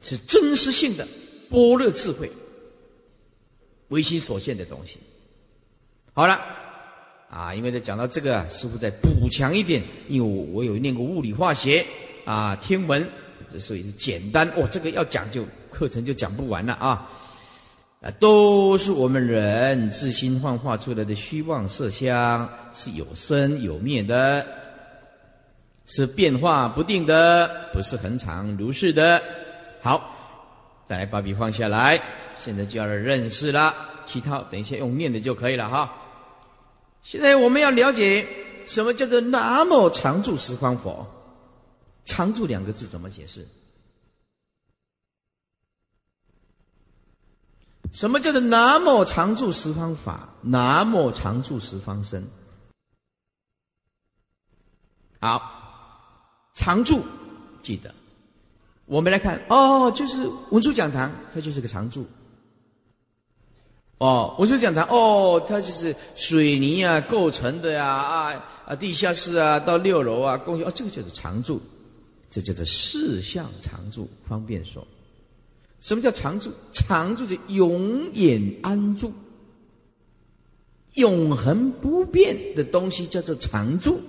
[0.00, 1.06] 是真实性的
[1.48, 2.28] 般若智慧。
[3.90, 4.98] 唯心所现的东西，
[6.12, 6.40] 好了，
[7.30, 11.86] 啊，因为在讲到这个，师傅再补强一点，因为我有念过物理化学
[12.24, 13.08] 啊，天文，
[13.56, 14.66] 所以是简单哦。
[14.68, 17.08] 这个要讲就课程就讲不完了啊，
[18.00, 24.44] 啊，都是我们人自心幻化出来的虚妄色相，是有生有灭的，
[25.94, 29.22] 是变化不定的，不是恒常如是的。
[29.82, 30.16] 好，
[30.88, 32.02] 再来把笔放下来。
[32.34, 33.74] 现在就要认识了，
[34.06, 35.92] 其他等一下用念的就可以了哈。
[37.02, 38.26] 现在我们要了解
[38.66, 41.06] 什么叫做南无常住十方佛。
[42.06, 43.46] 常住两个字怎么解释？
[47.92, 50.30] 什么叫做南无常住十方法？
[50.40, 52.26] 南无常住十方身。
[55.20, 55.61] 好，
[56.54, 57.02] 常住
[57.62, 57.94] 记得，
[58.86, 62.06] 我们来看哦，就是文殊讲堂，它就是个常住。
[63.98, 71.60] 哦，文殊讲堂哦，它就是水泥啊构成的呀啊啊，地下室啊到六楼啊，公寓哦，这个叫做常住，
[72.30, 74.86] 这叫做四象常住，方便说。
[75.80, 76.50] 什么叫常住？
[76.72, 79.12] 常住是永远安住，
[80.94, 84.00] 永恒不变的东西叫做常住。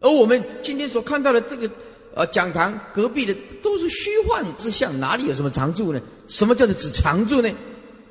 [0.00, 1.70] 而我们今天所看到的这个
[2.14, 6.00] 呃讲堂隔壁的都是虚幻之相，哪里有什么常住呢？
[6.26, 7.48] 什么叫做指常住呢？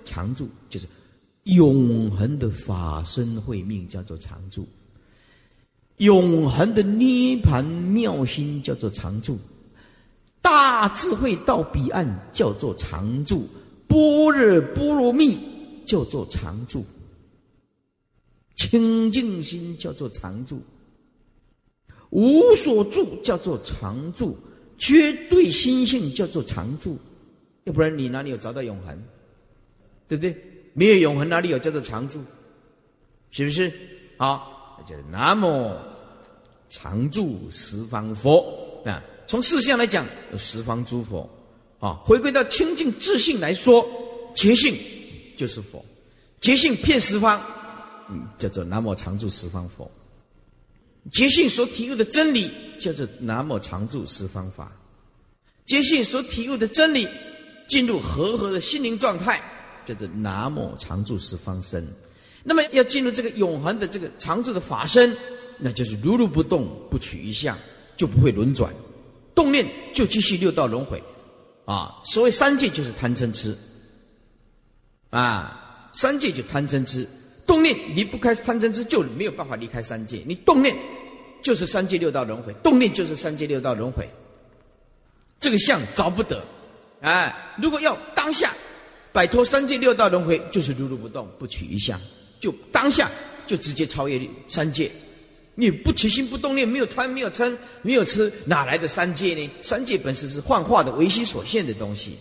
[0.06, 0.88] 常住就是。
[1.46, 4.68] 永恒的法身慧命叫做常住，
[5.98, 9.40] 永恒的涅盘妙心叫做常住，
[10.44, 13.48] 大智慧到彼岸叫做常住，
[13.88, 15.40] 般若波罗蜜
[15.86, 16.86] 叫做常住，
[18.56, 20.62] 清净心叫做常住，
[22.10, 24.36] 无所住叫做常住，
[24.78, 26.98] 绝对心性叫做常住，
[27.66, 28.98] 要不然你哪里有找到永恒？
[30.08, 30.36] 对不对？
[30.74, 32.20] 没有永恒，哪里有叫做常住？
[33.32, 33.72] 是不是？
[34.18, 35.72] 好，那就南无
[36.70, 39.04] 常住十方佛啊。
[39.28, 41.30] 从事相来讲，有十方诸佛
[41.80, 42.02] 啊。
[42.04, 43.88] 回归到清净自性来说，
[44.34, 44.76] 觉性
[45.38, 45.86] 就是佛，
[46.42, 47.40] 觉性遍十方，
[48.10, 49.90] 嗯，叫做南无常住十方佛。
[51.12, 54.72] 觉性所体悟的真理叫做南无常住十方法。
[55.66, 57.08] 觉性所体悟的真理
[57.68, 59.42] 进入和合的心灵状态。
[59.86, 61.84] 叫做南无常住十方身，
[62.44, 65.18] 那么要进入这个永恒的这个常住的法身，
[65.58, 67.58] 那就是如如不动，不取一相，
[67.98, 68.72] 就不会轮转，
[69.34, 71.02] 动念就继续六道轮回，
[71.66, 73.58] 啊，所谓三界就是贪嗔痴，
[75.10, 77.08] 啊，三界就贪嗔痴，
[77.50, 80.78] 动念离不开贪嗔痴，就没有办法离开三界，你动念
[81.42, 84.08] 就是三界六道轮回，动念就是三界六道轮回，
[85.40, 86.46] 这个相着不得，
[87.02, 88.54] 哎，如果要当下。
[89.12, 92.00] 摆脱三界六道轮回，就是如如不动，不取一相，
[92.40, 93.10] 就当下
[93.48, 94.90] 就直接超越三界。
[95.56, 99.50] 你不起心不动念，没有贪，没有嗔，没有吃，哪来的三界呢？
[99.64, 102.20] 三界本身是幻化的唯心所现的东西，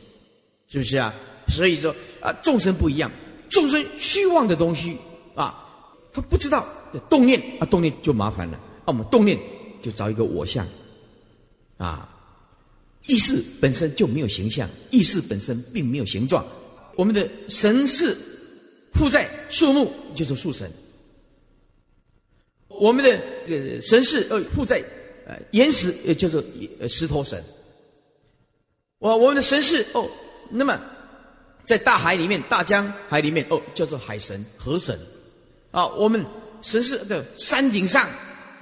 [0.71, 1.15] 是不是啊？
[1.49, 3.13] 所以说啊，众生不一样，
[3.51, 4.97] 众生虚妄的东西
[5.39, 5.65] 啊，
[6.13, 6.67] 他不知道
[7.09, 8.59] 动念啊，动念就麻烦了。
[8.85, 9.39] 那我们动念
[9.81, 10.67] 就找一个我相
[11.77, 12.09] 啊，
[13.07, 16.45] 意识本身就没有形象，意识本身并没有形状。
[16.97, 18.17] 我们的神是
[18.95, 20.69] 附在树木，就是树神；
[22.67, 23.11] 我们的
[23.47, 24.83] 呃神是呃附在
[25.25, 26.45] 呃岩石，也就是
[26.81, 27.41] 呃石头神。
[28.99, 30.11] 我我们的神是哦，
[30.51, 30.83] 那么
[31.65, 34.99] 在大海里面，大江海里面哦，叫做海神、河神。
[35.71, 36.25] 啊，我们
[36.63, 38.09] 神是的山顶上，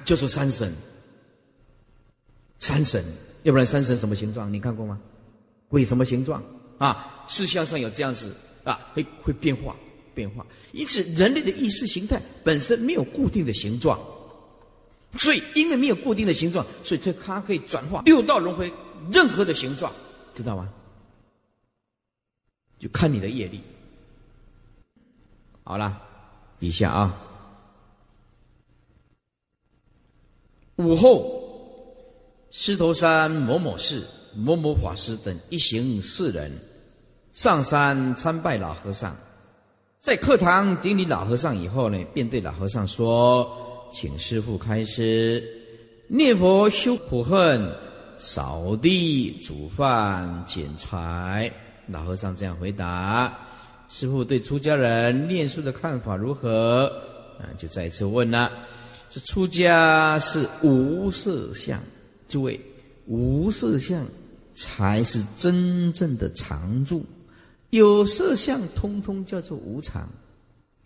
[0.04, 0.72] 就是山神。
[2.58, 3.04] 山神，
[3.42, 4.52] 要不然山神什么形状？
[4.52, 4.98] 你看过吗？
[5.68, 6.42] 鬼什么形状？
[6.78, 8.34] 啊，事相上有这样子
[8.64, 9.76] 啊，会会变化
[10.14, 14.00] 变化，因此人类的意识形态本身没有固定的形状，
[15.18, 18.72] 所以因为没有固定的形状，所以它它可以转化六道轮回
[19.12, 19.92] 任何的形状，
[20.34, 20.72] 知道吗？
[22.78, 23.62] 就看你的业力。
[25.64, 26.05] 好了，
[26.58, 27.16] 底下啊，
[30.76, 31.42] 午后，
[32.50, 34.06] 狮头山某某寺。
[34.38, 36.52] 某某法师等一行四人
[37.32, 39.16] 上山参拜老和尚，
[40.02, 43.50] 在课堂顶礼老和尚以后呢，便对老和尚说
[43.90, 45.42] ：“请师父开始
[46.06, 47.74] 念佛修苦恨，
[48.18, 51.50] 扫地、煮饭、捡柴。”
[51.88, 53.32] 老和尚这样回答
[53.88, 56.90] ：“师父对出家人念书的看法如何？”
[57.38, 58.50] 啊，就再一次问了
[59.10, 61.82] ：“这出家是无色相，
[62.28, 62.60] 诸位，
[63.06, 64.06] 无色相
[64.54, 67.04] 才是真正的常住。”
[67.70, 70.08] 有色相，通通叫做无常。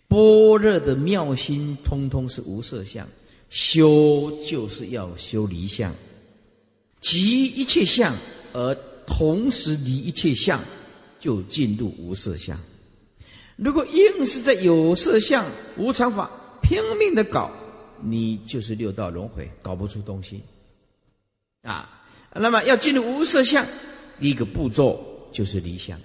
[0.09, 3.07] 般若的妙心，通通是无色相。
[3.48, 5.92] 修就是要修离相，
[7.01, 8.14] 即一切相，
[8.53, 8.72] 而
[9.07, 10.61] 同时离一切相，
[11.18, 12.59] 就进入无色相。
[13.62, 15.44] 如果硬是在有色相、
[15.76, 16.30] 无常法
[16.62, 17.50] 拼命的搞，
[18.02, 20.42] 你就是六道轮回，搞不出东西。
[21.61, 22.02] 啊，
[22.32, 23.66] 那么要进入无色相，
[24.18, 24.98] 第一个步骤
[25.30, 26.00] 就是离相。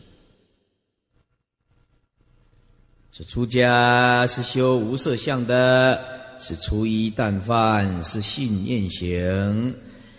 [3.14, 6.04] 是出家是修无色相的，
[6.42, 9.74] 是初一淡饭，是信念行，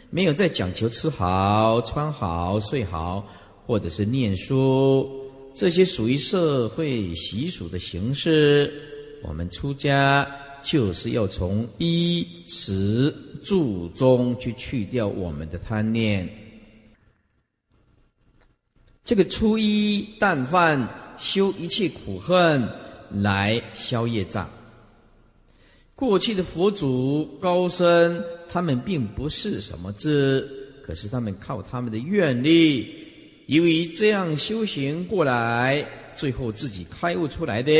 [0.08, 3.28] 没有在讲求吃好、穿好、睡好，
[3.66, 5.15] 或者是念书，
[5.56, 8.72] 这些属于社会习俗的形式。
[9.22, 10.28] 我们出家
[10.62, 16.28] 就是要从衣食住中去去掉我们的贪念。
[19.04, 20.88] 这个初一淡饭，
[21.18, 22.68] 修一切苦恨。
[23.08, 24.50] 来消业障。
[25.94, 30.44] 过去的佛祖高僧，他们并不是什么智，
[30.82, 33.05] 可是他们靠他们的愿力，
[33.46, 35.84] 由于这样修行过来，
[36.16, 37.72] 最后自己开悟出来的。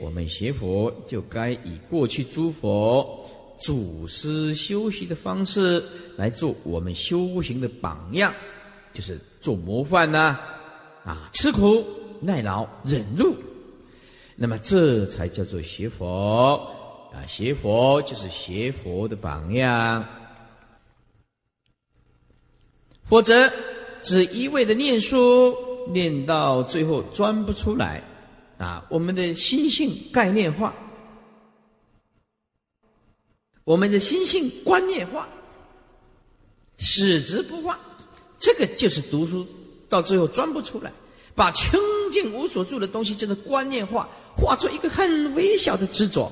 [0.00, 3.28] 我们学佛就该以过去诸佛
[3.60, 5.82] 祖师修习的方式
[6.16, 8.32] 来做我们修行的榜样，
[8.92, 10.38] 就是做模范呐！
[11.04, 11.84] 啊，吃苦
[12.20, 13.34] 耐劳忍辱。
[14.36, 16.54] 那么这才叫做学佛
[17.12, 17.26] 啊！
[17.26, 20.04] 学佛就是学佛的榜样，
[23.04, 23.50] 否则
[24.04, 25.56] 只一味的念书，
[25.92, 28.02] 念到最后钻不出来。
[28.56, 28.86] 啊！
[28.88, 30.72] 我们的心性概念化，
[33.64, 35.28] 我们的心性观念化，
[36.78, 37.76] 矢志不化，
[38.38, 39.44] 这个就是读书
[39.88, 40.92] 到最后钻不出来，
[41.34, 41.78] 把清
[42.12, 44.08] 净无所住的东西真的观念化。
[44.36, 46.30] 化出一个很微小的执着，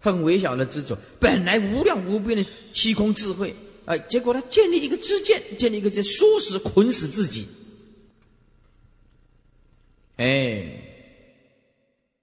[0.00, 3.54] 很微小的执着，本来无量无边的虚空智慧，
[3.90, 7.44] 哎，结果他建立一个支见，建立一个在唆使捆死自己，
[10.16, 10.64] 哎，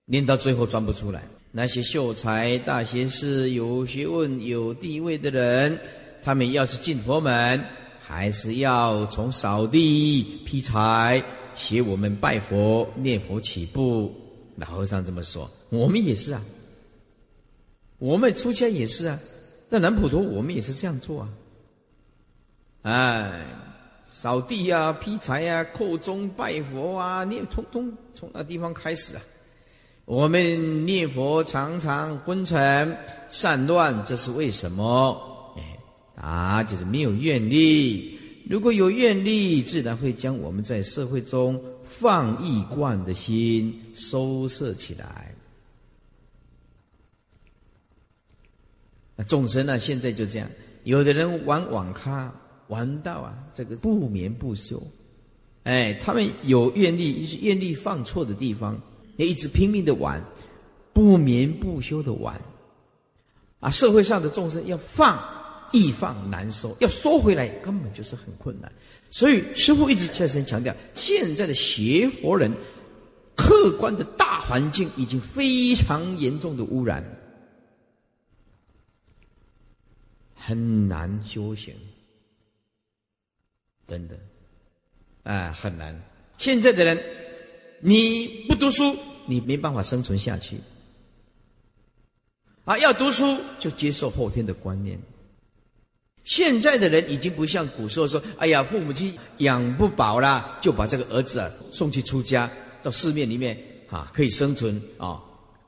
[0.06, 1.28] 念到最后钻不出来。
[1.52, 5.78] 那些秀才、大学士、有学问、有地位的人，
[6.22, 7.62] 他们要是进佛门，
[8.00, 11.22] 还是要从扫地、劈柴、
[11.54, 14.16] 学我们拜佛、念佛起步。
[14.56, 16.42] 老和尚这么说，我们也是啊，
[17.98, 19.20] 我们出家也是啊，
[19.70, 21.30] 在南普陀我们也是这样做啊，
[22.88, 23.46] 哎，
[24.08, 29.22] 扫地呀、劈柴呀、叩钟拜佛啊，念通通从那地方开始啊。
[30.06, 35.54] 我们念佛常常昏沉散乱，这是为什么？
[35.58, 35.78] 哎，
[36.16, 38.18] 啊，就是没有愿力。
[38.50, 41.62] 如果有愿力，自然会将我们在社会中。
[41.90, 45.34] 放逸惯的心收摄起来。
[49.16, 49.80] 那众生呢？
[49.80, 50.50] 现在就这样，
[50.84, 52.30] 有的人玩网咖，
[52.68, 54.82] 玩到啊，这个不眠不休。
[55.64, 58.80] 哎，他们有愿力，愿力放错的地方，
[59.18, 60.24] 也一直拼命的玩，
[60.94, 62.40] 不眠不休的玩。
[63.60, 65.22] 啊，社会上的众生要放，
[65.72, 68.72] 易放难收，要收回来根本就是很困难。
[69.10, 72.52] 所以，师父一直再三强调，现在的邪佛人，
[73.36, 77.04] 客观的大环境已经非常严重的污染，
[80.36, 81.74] 很难修行，
[83.88, 84.16] 真的，
[85.24, 85.98] 啊，很难。
[86.38, 87.02] 现在的人，
[87.80, 90.58] 你不读书，你没办法生存下去，
[92.66, 95.00] 啊，要读书就接受后天的观念。
[96.26, 102.52] 现在的人已经不像古时候说：“哎呀，父母亲养不饱啦，就把这个儿子啊送去出家，
[102.84, 103.58] 到寺庙里面
[103.90, 105.24] 啊可以生存啊，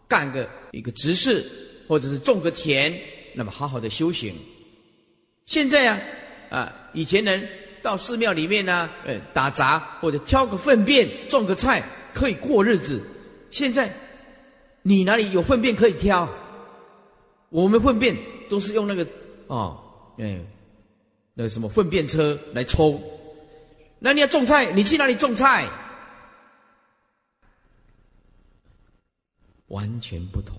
[0.10, 1.50] 干个一个执事，
[1.88, 2.94] 或者是种个田，
[3.34, 4.36] 那么好好的修行。”
[5.48, 6.02] 现在呀，
[6.50, 7.48] 啊，以前人
[7.82, 13.02] 到寺庙里面呢，呃，打杂或者挑个粪便种个菜可以过日子。
[13.52, 13.94] 现在
[14.82, 16.28] 你哪里有粪便可以挑？
[17.50, 18.16] 我们粪便
[18.50, 19.08] 都是用那个
[19.48, 19.80] 哦。
[20.18, 20.40] 哎，
[21.34, 23.02] 那个什么粪便车来抽，
[24.00, 25.68] 那你要种菜，你去哪里种菜？
[29.68, 30.56] 完全不同。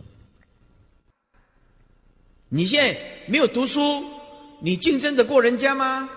[2.49, 4.05] 你现在没有读书，
[4.61, 6.09] 你竞争得过人家吗？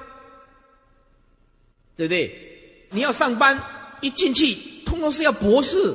[1.95, 2.87] 对不对？
[2.91, 3.61] 你要上班，
[4.01, 5.93] 一进去，通通是要博士，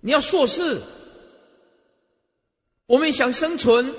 [0.00, 0.80] 你要硕士。
[2.86, 3.92] 我们想生存，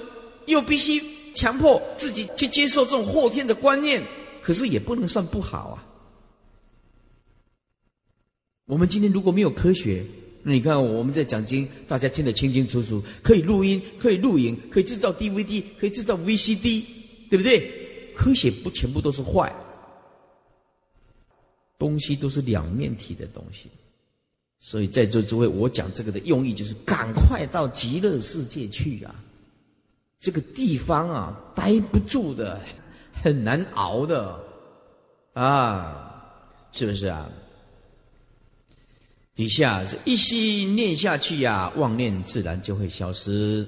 [0.46, 1.04] 又必须
[1.34, 4.02] 强迫自己去接受这种后天的观念，
[4.42, 5.84] 可是也不能算不好啊。
[8.66, 10.06] 我们今天如果没有科学，
[10.44, 16.84] 那你看我们在讲经，大家听得清清楚楚，可以录音，可以录影，可以制造 DVD，可以制造 VCD，
[17.30, 18.14] 对不对？
[18.16, 19.54] 科学不全部都是坏，
[21.78, 23.70] 东西都是两面体的东西。
[24.60, 29.16] 所以在座诸位，我讲这个的用意就是赶快到极乐世界去啊！
[30.20, 32.60] 这个地方啊，待不住的，
[33.22, 34.36] 很难熬的
[35.34, 36.26] 啊，
[36.72, 37.30] 是不是啊？
[39.36, 43.68] 底下是一心念下去呀，妄念自然就会消失。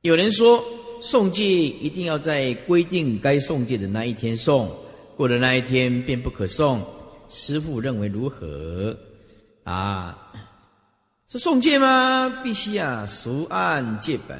[0.00, 0.64] 有人说
[1.02, 4.70] 诵戒一定要在规定该诵戒的那一天诵，
[5.16, 6.84] 过了那一天便不可送。
[7.28, 8.96] 师父认为如何？
[9.64, 10.18] 啊，
[11.28, 12.40] 说送戒吗？
[12.42, 14.38] 必须啊，熟谙戒本，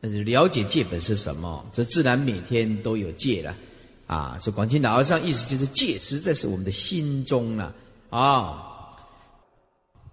[0.00, 3.54] 但是了解戒本是什么，这自然每天都有戒了。
[4.06, 7.74] 啊，这广清老和尚意思就是戒实在是我们的心中了。
[8.10, 8.96] 啊，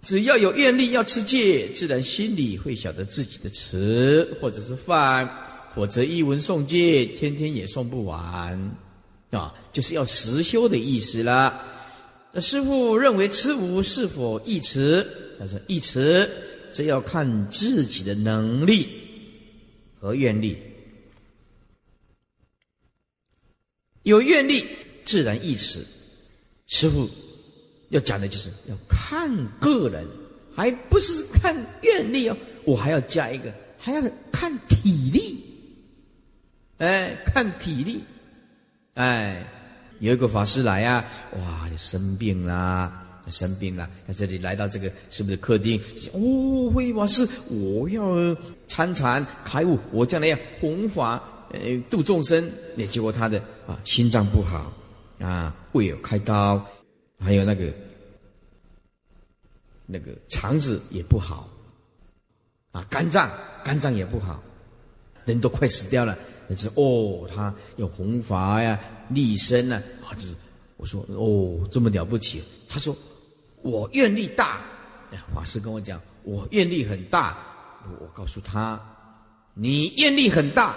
[0.03, 5.27] 只要有愿力要持戒，自然心里会晓得自己的持或者是犯，
[5.73, 8.77] 否则一文送戒，天天也送不完。
[9.31, 11.61] 啊，就是要实修的意思了。
[12.31, 15.05] 那师父认为持无是否易持？
[15.39, 16.29] 他说易持，
[16.71, 18.87] 这要看自己的能力
[19.99, 20.57] 和愿力。
[24.03, 24.65] 有愿力
[25.03, 25.85] 自然易持。
[26.67, 27.09] 师父
[27.89, 30.05] 要讲的就是要看个人，
[30.55, 32.37] 还不是看愿力哦。
[32.63, 34.01] 我还要加一个，还要
[34.31, 35.43] 看体力。
[36.77, 38.01] 哎，看体力，
[38.95, 39.45] 哎。
[39.99, 41.05] 有一个法师来啊，
[41.37, 42.91] 哇，你生病啦，
[43.29, 45.81] 生病了，在这里来到这个是不是客厅？
[46.11, 48.35] 哦，慧法师，我要
[48.67, 51.23] 参禅开悟，我将来要弘法，
[51.53, 52.51] 呃，度众生。
[52.75, 54.71] 那结果他的啊，心脏不好
[55.17, 56.63] 啊，胃有开刀，
[57.17, 57.73] 还有那个
[59.85, 61.49] 那个肠子也不好
[62.73, 63.31] 啊，肝脏
[63.63, 64.43] 肝脏也不好，
[65.23, 66.17] 人都快死掉了。
[66.47, 68.79] 那是哦，他有弘法呀。
[69.09, 69.81] 立身呢？
[70.03, 70.33] 啊，就是
[70.77, 72.41] 我说哦，这么了不起。
[72.67, 72.95] 他说
[73.61, 74.61] 我愿力大。
[75.33, 77.37] 法师跟我讲，我愿力很大。
[78.01, 78.77] 我告诉他，
[79.53, 80.75] 你愿力很大，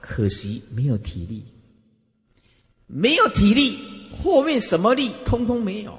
[0.00, 1.44] 可惜没有体力。
[2.86, 3.78] 没有体力，
[4.16, 5.98] 后面什么力通通没有。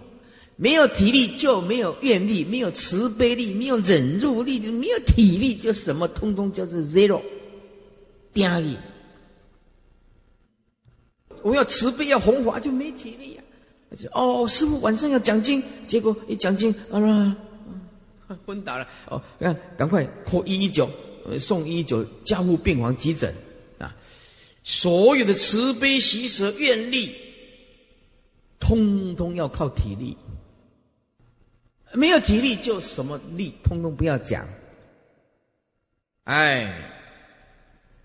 [0.56, 7.22] 没有体力就没有愿力，没有慈悲力，没有忍辱力，没有体力就什么通通叫做 zero，
[8.34, 8.78] 压力。
[11.44, 13.44] 我要慈悲，要弘法，就没体力呀。
[14.14, 17.36] 哦，师傅晚上要讲经，结果一讲经，啊，
[18.46, 18.88] 昏倒了。
[19.08, 20.90] 哦，看，赶快拨一一九，
[21.40, 23.34] 送一一九，加护病房急诊
[23.80, 23.96] 啊！
[24.64, 27.16] 所有的慈悲喜舍愿力，
[28.60, 30.16] 通通要靠体力。
[31.94, 34.48] 没有体力，就什么力，通通不要讲。
[36.24, 37.01] 哎，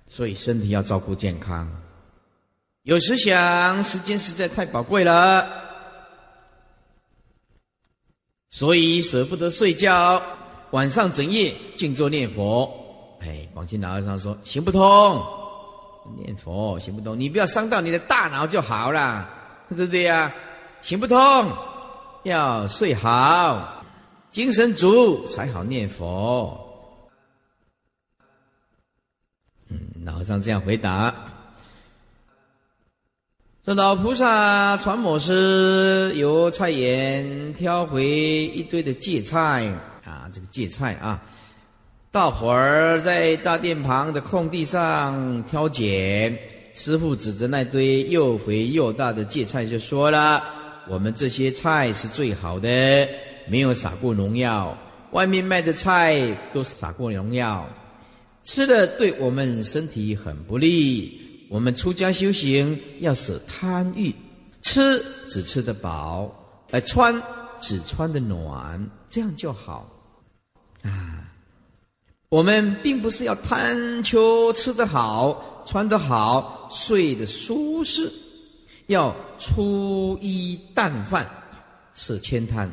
[0.09, 1.71] 所以身体要照顾健康。
[2.83, 5.45] 有时想，时间实在太宝贵了，
[8.51, 10.23] 所以舍不得睡觉，
[10.71, 12.73] 晚上整夜静坐念佛。
[13.21, 15.21] 哎，广清老和尚说行不通，
[16.17, 19.29] 念佛行不通，你不要伤到你的大脑就好了，
[19.69, 20.33] 对不对呀？
[20.83, 21.51] 行不通，
[22.23, 23.85] 要睡好，
[24.31, 26.63] 精神足才好念佛。
[29.69, 31.15] 嗯，老和尚这样回答。
[33.65, 39.67] 这老菩萨传某师由菜园挑回一堆的芥菜
[40.05, 41.21] 啊，这个芥菜啊，
[42.13, 46.39] 大伙儿在大殿旁的空地上挑拣。
[46.75, 50.45] 师傅指着那堆又肥又大的芥菜就说了
[50.87, 52.69] ：“我们这些菜是最好的，
[53.49, 54.77] 没有撒过农药。
[55.13, 56.21] 外面卖的菜
[56.53, 57.67] 都撒过农药，
[58.47, 64.13] 吃了对我们身体很不利。”我们出家修行要舍贪欲，
[64.63, 67.23] 吃只吃得饱，而穿
[67.61, 69.89] 只穿得暖，这样就好。
[70.83, 71.33] 啊，
[72.29, 78.13] 我们并不是要贪求吃得好、穿得好、睡得舒适，
[78.89, 81.31] 要粗衣淡饭，
[81.95, 82.69] 舍千贪，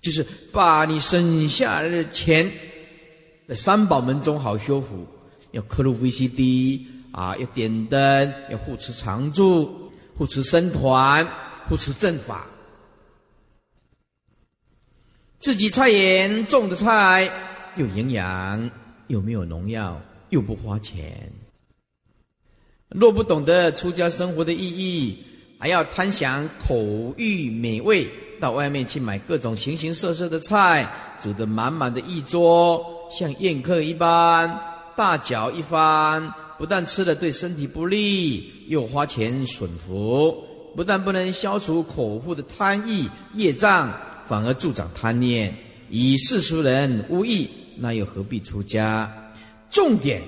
[0.00, 2.48] 就是把你省下来的钱，
[3.48, 5.06] 在三宝门中好修福，
[5.52, 6.80] 要刻录 VCD
[7.12, 11.24] 啊，要点灯，要护持常住，护持僧团，
[11.68, 12.46] 护持正法。
[15.38, 17.30] 自己菜园种的菜
[17.76, 18.68] 有营养，
[19.06, 21.30] 又没有农药，又不花钱。
[22.88, 25.24] 若不懂得出家生活的意义，
[25.58, 28.08] 还要贪享口欲美味，
[28.40, 30.88] 到外面去买各种形形色色的菜，
[31.22, 34.58] 煮得满满的一桌，像宴客一般，
[34.96, 36.32] 大嚼一番。
[36.58, 40.34] 不但吃了对身体不利，又花钱损福，
[40.74, 43.92] 不但不能消除口腹的贪欲业障。
[44.26, 45.54] 反而助长贪念，
[45.90, 49.12] 以世俗人无益，那又何必出家？
[49.70, 50.22] 重点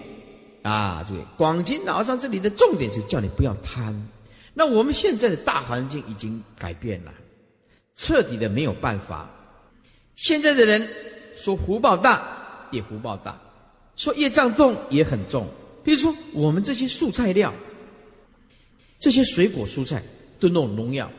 [0.62, 4.08] 啊，注意，广经老上这里的重点是叫你不要贪。
[4.52, 7.12] 那我们现在的大环境已经改变了，
[7.96, 9.30] 彻底的没有办法。
[10.14, 10.86] 现在的人
[11.36, 12.37] 说福报大
[12.70, 13.40] 也福报大，
[13.96, 15.46] 说业障重也很重。
[15.84, 17.52] 比如说我们这些素菜料，
[18.98, 20.02] 这些水果蔬菜
[20.38, 21.10] 都弄农药。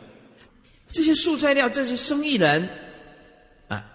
[0.90, 2.68] 这些素菜料，这些生意人，
[3.68, 3.86] 啊，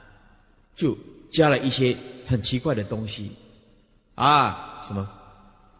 [0.77, 0.97] 就
[1.31, 1.97] 加了一些
[2.27, 3.33] 很奇怪的东西，
[4.15, 5.09] 啊，什么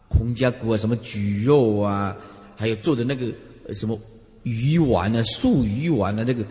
[0.09, 2.15] 红加骨啊，什么蒟肉啊，
[2.57, 3.33] 还有做的那个
[3.73, 3.97] 什么
[4.43, 6.43] 鱼丸啊，素鱼丸啊，那个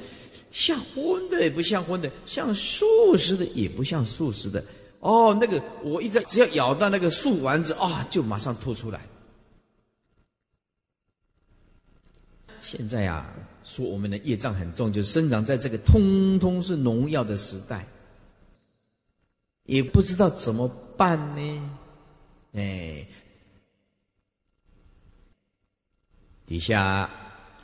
[0.51, 4.65] 像荤的也不像荤的，像素食的也不像素食的。
[5.05, 9.01] 哦，那个我一直只要咬到那个素丸子啊，就马上吐出来。
[12.61, 13.33] 现在啊。
[13.67, 17.83] 说我们的业障很重，就生长在这个通通是农药的时代，
[19.63, 21.71] 也不知道怎么办呢？
[22.53, 23.07] 哎，
[26.45, 27.09] 底下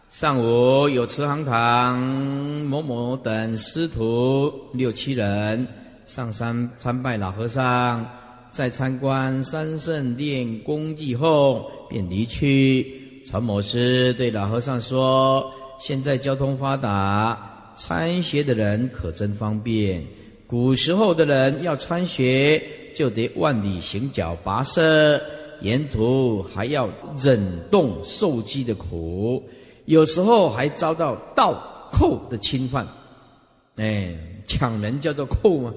[0.09, 1.99] 上午有慈航堂
[2.64, 5.68] 某某等师徒六七人
[6.11, 8.05] 上山参拜老和尚，
[8.51, 13.23] 在参观三圣殿功绩后便离去。
[13.25, 15.49] 陈某师对老和尚说。
[15.79, 20.05] 现在交通发达，参学的人可真方便。
[20.49, 22.61] 古时候的人要参学，
[22.93, 25.23] 就得万里行脚跋涉，
[25.61, 26.89] 沿途还要
[27.21, 27.41] 忍
[27.71, 29.49] 冻受饥的苦，
[29.85, 31.55] 有时候还遭到盗
[31.93, 32.85] 寇的侵犯。
[33.77, 34.13] 哎，
[34.49, 35.73] 抢人叫做寇吗？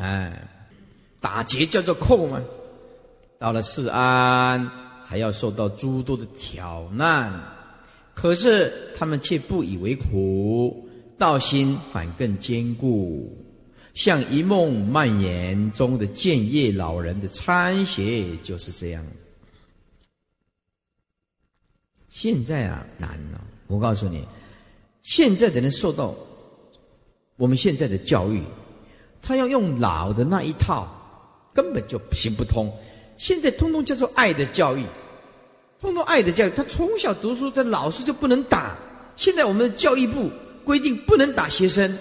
[0.00, 0.48] 哎，
[1.20, 2.42] 打劫叫做寇吗？
[3.38, 4.88] 到了四安。
[5.10, 7.32] 还要受到诸多的挑难，
[8.14, 10.88] 可是他们却不以为苦，
[11.18, 13.36] 道心反更坚固。
[13.92, 19.04] 像《一梦蔓延》中的建业老人的参学就是这样。
[22.08, 24.24] 现在啊难了，我告诉你，
[25.02, 26.14] 现在的人受到
[27.34, 28.44] 我们现在的教育，
[29.22, 30.88] 他要用老的那一套，
[31.54, 32.72] 根本就行不通。
[33.18, 34.84] 现在通通叫做爱的教育，
[35.80, 36.50] 通通爱的教育。
[36.56, 38.76] 他从小读书，他老师就不能打。
[39.16, 40.30] 现在我们的教育部
[40.64, 41.98] 规定不能打学生，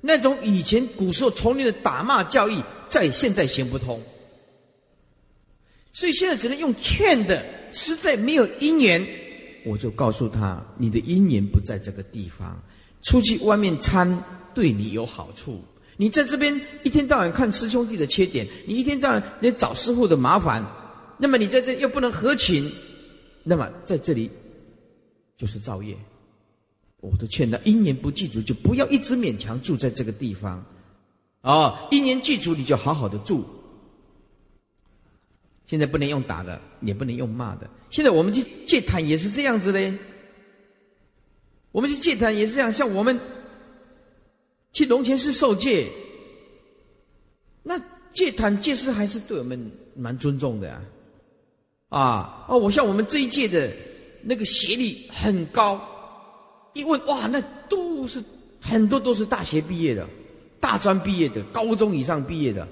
[0.00, 4.02] 那种以前古时候丛林的打骂教育，在现在行不通。
[5.92, 9.06] 所以现在只能用劝的，实在没有因缘，
[9.64, 12.60] 我就告诉他：你的因缘不在这个地方，
[13.02, 14.22] 出去外面参
[14.52, 15.62] 对你有好处。
[15.98, 20.62] 你在这边一天到晚看师兄弟的缺点，你一天到晚在找师傅的麻烦，
[21.16, 22.70] 那么你在这又不能合群，
[23.42, 24.30] 那么在这里
[25.38, 25.96] 就是造业。
[27.00, 30.62] 我都劝他一年不祭祖，就不要一直勉强住在这个地方。
[31.40, 33.44] 哦，一年祭祖你就好好的住。
[35.64, 37.68] 现在不能用打的，也不能用骂的。
[37.88, 39.92] 现在我们去戒坛也是这样子的，
[41.72, 43.18] 我们去戒坛也是这样，像我们。
[44.76, 45.86] 去龙泉寺受戒，
[47.62, 47.80] 那
[48.12, 50.82] 戒坛戒师还是对我们蛮尊重的啊！
[51.88, 53.72] 啊哦，我像我们这一届的
[54.22, 55.80] 那个学历很高，
[56.74, 58.22] 一问哇，那都是
[58.60, 60.06] 很多都是大学毕业的，
[60.60, 62.68] 大专毕业的，高中以上毕业的，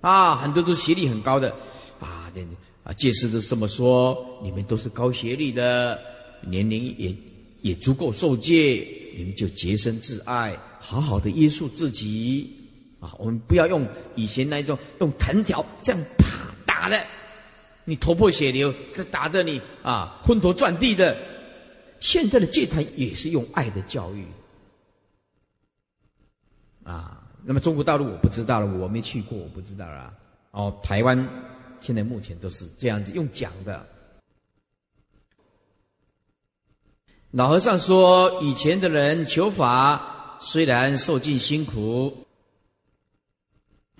[0.00, 1.54] 啊，很多都是学历很高的，
[2.00, 2.44] 啊，这
[2.82, 6.00] 啊戒师都是这么说，你们都是高学历的，
[6.40, 7.14] 年龄也
[7.60, 8.84] 也足够受戒，
[9.16, 10.58] 你们就洁身自爱。
[10.86, 12.54] 好好的约束自己
[13.00, 13.14] 啊！
[13.18, 17.02] 我们不要用以前那种用藤条这样啪打的，
[17.86, 21.16] 你头破血流，这打的你啊昏头转地的。
[22.00, 24.26] 现在的戒坛也是用爱的教育
[26.82, 27.22] 啊。
[27.42, 30.12] 那么中国大陆我不知道了，我没去过，我不知道了。
[30.50, 31.26] 哦，台湾
[31.80, 33.86] 现在目前都是这样子用讲的。
[37.30, 40.13] 老和尚说：“以前的人求法，
[40.46, 42.14] 虽然受尽辛苦，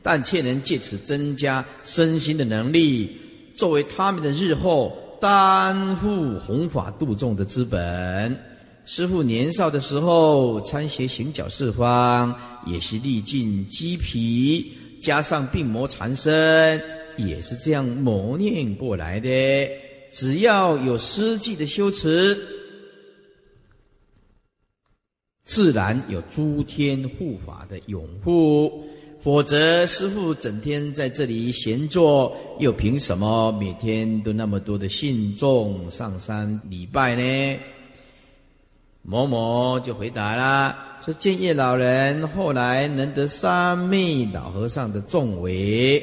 [0.03, 3.17] 但却能借此增加身心的能力，
[3.57, 8.39] 作为他们的日后担负弘法度众的资本。”
[8.87, 16.79] 师父年少的时候参学行脚四方，也是历尽鸡皮，加上病魔缠身，
[17.17, 19.29] 也是这样磨练过来的。
[20.13, 22.54] 只要有施记的修持。
[25.45, 28.83] 自然有诸天护法的拥护，
[29.21, 37.59] 否则师父整天在这里闲坐，又凭什么每天都那么多的信众上山礼拜呢？
[39.03, 40.75] 某某就回答了，
[41.05, 46.03] 说建业老人后来能得三昧老和尚的重委，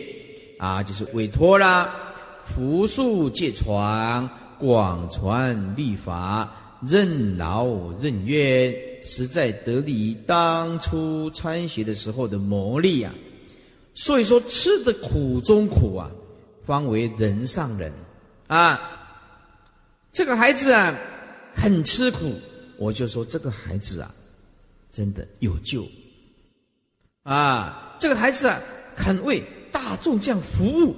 [0.59, 1.91] 啊，就是委托啦，
[2.45, 4.29] 扶树借传，
[4.59, 7.67] 广传律法，任劳
[7.99, 8.71] 任怨。
[9.03, 13.13] 实在得力于当初参学的时候的磨砺啊，
[13.93, 16.11] 所以说吃的苦中苦啊，
[16.65, 17.91] 方为人上人
[18.47, 18.79] 啊。
[20.13, 20.95] 这个孩子啊，
[21.53, 22.33] 很吃苦，
[22.77, 24.13] 我就说这个孩子啊，
[24.91, 25.87] 真的有救
[27.23, 27.95] 啊。
[27.97, 28.61] 这个孩子啊，
[28.95, 29.41] 肯为
[29.71, 30.95] 大众这样服务，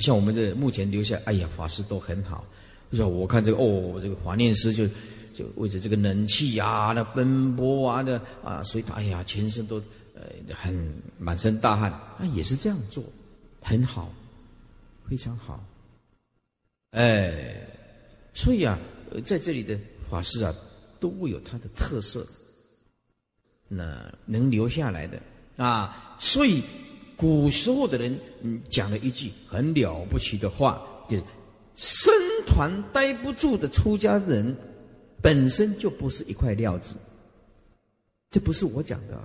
[0.00, 2.44] 像我们的目前留下，哎呀，法师都很好。
[2.92, 4.86] 是我看这个哦，这个华念师就。
[5.38, 9.76] 就为着这个冷气呀，那奔波啊，的啊，所以他哎呀，全身都
[10.16, 10.22] 呃
[10.52, 13.04] 很满身大汗，他也是这样做，
[13.60, 14.12] 很好，
[15.08, 15.64] 非常好，
[16.90, 17.54] 哎，
[18.34, 18.76] 所以啊，
[19.24, 19.78] 在这里的
[20.10, 20.52] 法师啊，
[20.98, 22.26] 都有他的特色，
[23.68, 25.22] 那能留下来的
[25.56, 26.64] 啊，所以
[27.14, 31.22] 古时候的人嗯讲了一句很了不起的话，就是
[31.76, 32.12] 僧
[32.44, 34.56] 团待不住的出家人。
[35.20, 36.94] 本身就不是一块料子，
[38.30, 39.20] 这不是我讲的。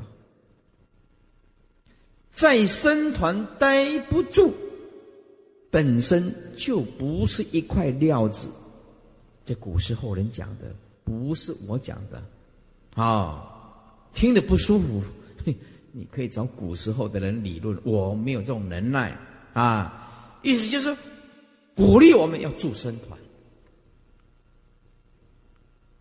[2.32, 4.52] 在僧团待不住，
[5.70, 8.50] 本身就不是一块料子。
[9.46, 10.74] 这古时候人讲的，
[11.04, 12.24] 不是我讲的。
[12.96, 13.44] 啊，
[14.14, 15.04] 听得不舒服，
[15.92, 17.78] 你可以找古时候的人理论。
[17.84, 19.16] 我没有这种能耐
[19.54, 20.40] 啊。
[20.42, 20.96] 意思就是
[21.76, 23.18] 鼓励我们要住僧团。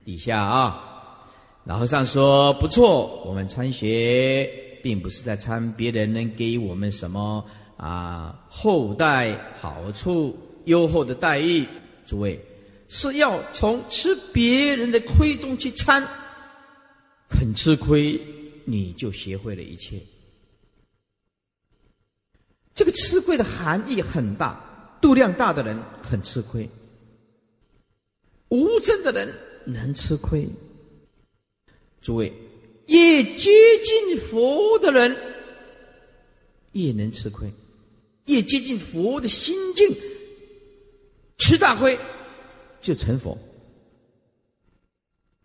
[0.05, 1.19] 底下啊，
[1.65, 4.51] 老和尚说不错，我们参学
[4.83, 7.45] 并不是在参别人能给我们什么
[7.77, 11.65] 啊后代好处、优厚的待遇，
[12.05, 12.45] 诸位
[12.89, 16.05] 是要从吃别人的亏中去参，
[17.29, 18.21] 肯吃亏，
[18.65, 20.01] 你就学会了一切。
[22.75, 26.69] 这个吃亏的含义很大，度量大的人很吃亏，
[28.49, 29.33] 无证的人。
[29.65, 30.49] 能吃亏，
[32.01, 32.33] 诸位，
[32.87, 33.51] 越接
[33.85, 35.17] 近佛的人，
[36.73, 37.49] 越能吃亏；
[38.27, 39.97] 越接近佛的心境，
[41.39, 41.99] 吃大亏
[42.81, 43.39] 就成佛。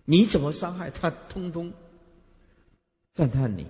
[0.06, 1.72] 你怎么伤害他，通通
[3.14, 3.66] 赞叹你，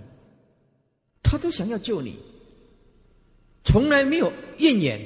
[1.24, 2.18] 他都想要救你，
[3.64, 5.02] 从来没有怨言，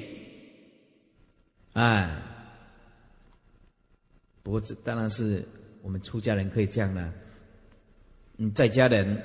[1.73, 2.20] 哎。
[4.43, 5.47] 不过这当然是
[5.81, 7.13] 我们出家人可以这样了。
[8.37, 9.21] 你在家人，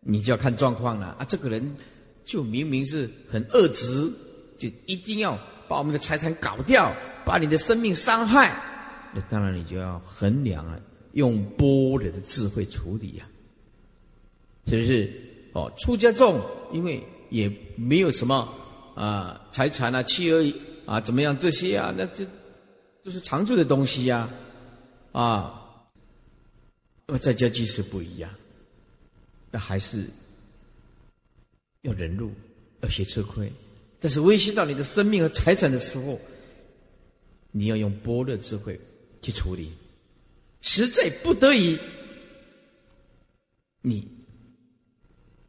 [0.00, 1.24] 你就要看状况了啊！
[1.28, 1.76] 这个人
[2.24, 4.10] 就明明是很恶直，
[4.58, 5.38] 就一定要
[5.68, 6.92] 把我们的财产搞掉，
[7.24, 8.52] 把你的生命伤害。
[9.14, 10.80] 那当然你就要衡量了，
[11.12, 13.28] 用般若的智慧处理呀，
[14.66, 15.12] 是不是？
[15.52, 16.40] 哦，出家众
[16.72, 18.48] 因为也没有什么
[18.94, 20.52] 啊财产啊、妻儿
[20.86, 22.24] 啊怎么样这些啊，那就
[23.10, 23.18] 就。
[23.18, 24.30] 是常住的东西呀，
[25.10, 25.84] 啊，
[27.06, 28.32] 那么在家居士不一样，
[29.50, 30.08] 那还是
[31.82, 32.32] 要忍辱，
[32.82, 33.52] 要学吃亏，
[33.98, 36.20] 但是威胁到你的生命和财产的时候，
[37.50, 38.80] 你要用般若智慧
[39.20, 39.72] 去处理，
[40.60, 41.76] 实在不得已，
[43.82, 44.06] 你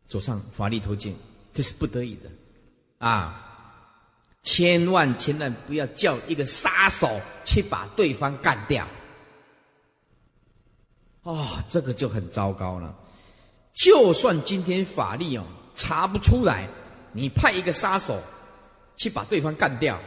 [0.07, 1.15] 走上法律途径，
[1.53, 2.31] 这是不得已的，
[2.97, 3.49] 啊。
[4.43, 8.87] 千万千万不要叫一个杀手去把对方干掉，
[11.21, 12.97] 哦，这个就很糟糕了。
[13.73, 16.67] 就算今天法律哦查不出来，
[17.13, 18.19] 你派一个杀手
[18.95, 20.01] 去把对方干掉，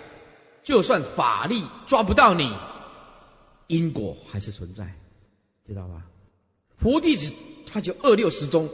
[0.65, 2.53] 就算法律抓不到你，
[3.69, 4.85] 因果还是存在，
[5.65, 6.03] 知道吧？
[6.77, 7.33] 佛弟子
[7.67, 8.69] 他就二六十中，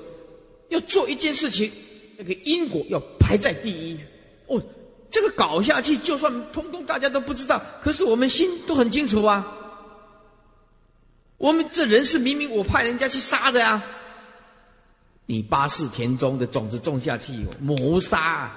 [0.70, 1.70] 要做一件事情，
[2.16, 4.00] 那个因果要排在第一
[4.46, 4.62] 哦。
[5.10, 9.56] 这个搞下去，就算通通大家都不知道，可是我们心都很清楚啊。
[11.36, 13.82] 我们这人是明明我派人家去杀的啊！
[15.26, 18.52] 你八世田中的种子种下去，谋杀，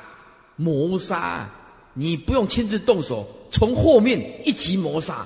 [0.58, 1.50] 谋杀，
[1.94, 5.26] 你不用亲自动手，从后面一级谋杀。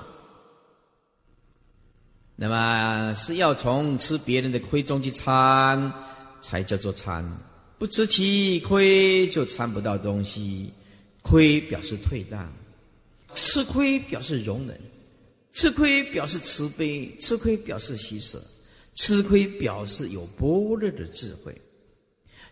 [2.36, 5.92] 那么是要从吃别人的亏中去参，
[6.40, 7.28] 才叫做参。
[7.78, 10.72] 不吃其亏，就参不到东西。
[11.28, 12.50] 亏表示退让，
[13.34, 14.80] 吃亏表示容忍。
[15.52, 18.38] 吃亏表示慈悲，吃亏表示牺牲，
[18.94, 21.54] 吃亏表示有般若的智慧。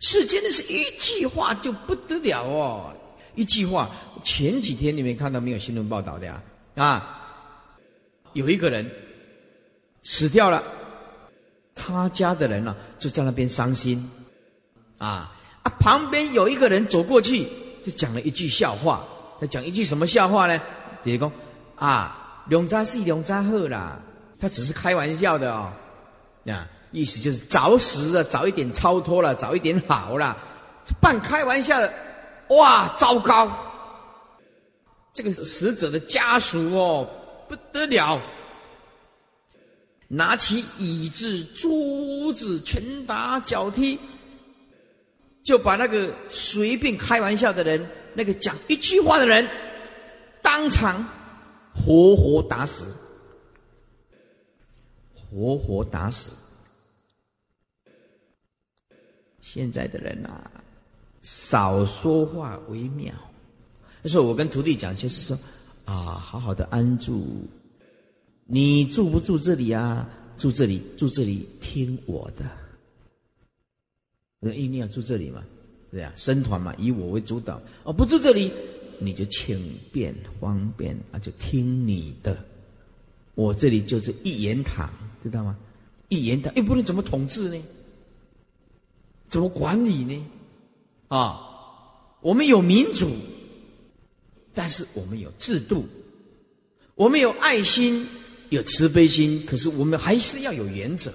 [0.01, 2.93] 世间的是一句话就不得了哦，
[3.35, 3.91] 一句话。
[4.25, 6.43] 前几天你们看到没有新闻报道的呀？
[6.75, 7.39] 啊，
[8.33, 8.91] 有一个人
[10.03, 10.63] 死掉了，
[11.75, 14.11] 他家的人呢就在那边伤心，
[14.99, 17.47] 啊啊，旁边有一个人走过去
[17.87, 19.05] 就讲了一句笑话，
[19.41, 20.61] 他讲一句什么笑话呢？
[21.05, 21.31] 第公
[21.77, 22.25] 啊。
[22.49, 24.01] 两扎是两扎好啦，
[24.39, 25.69] 他只是开玩笑的哦，
[26.45, 30.37] 呀，意思就是早死啊，早一点超脱了，早一点好了，
[31.01, 31.93] 半开玩笑的，
[32.51, 33.51] 哇，糟糕！
[35.13, 37.09] 这个死者的家属哦，
[37.49, 38.21] 不得了，
[40.07, 43.99] 拿起椅子、桌子拳打脚踢，
[45.47, 49.49] 就把那个随便开玩笑的人，那个讲一句话的人，
[50.43, 51.07] 当场。
[51.79, 52.85] 活活打死，
[55.15, 56.31] 活活打死。
[59.43, 60.51] 现在的人啊，
[61.23, 63.13] 少说话为妙。
[64.01, 65.39] 那时候我跟徒弟讲，就是说
[65.85, 67.47] 啊，好好的安住。
[68.47, 70.09] 你住不住这里啊？
[70.39, 72.66] 住这里，住这里，听我的。
[74.53, 75.45] 一定要住这里嘛？
[75.91, 77.61] 对呀，生团嘛，以我为主导。
[77.85, 78.53] 哦，不住这里。
[78.99, 79.61] 你就轻
[79.93, 82.43] 便方便啊，就听你的。
[83.35, 84.89] 我这里就是一言堂，
[85.23, 85.55] 知道吗？
[86.09, 87.63] 一言堂又不能怎么统治呢？
[89.29, 90.27] 怎么管理呢？
[91.09, 91.41] 啊，
[92.23, 93.11] 我们有民主，
[94.55, 95.85] 但是我们有制度，
[96.95, 98.07] 我们有爱心，
[98.49, 101.13] 有慈悲心，可是我们还是要有原则，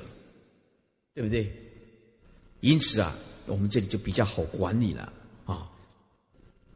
[1.15, 1.51] 对不对？
[2.61, 3.13] 因此啊，
[3.47, 5.11] 我们这里就比较好管理了
[5.45, 5.69] 啊。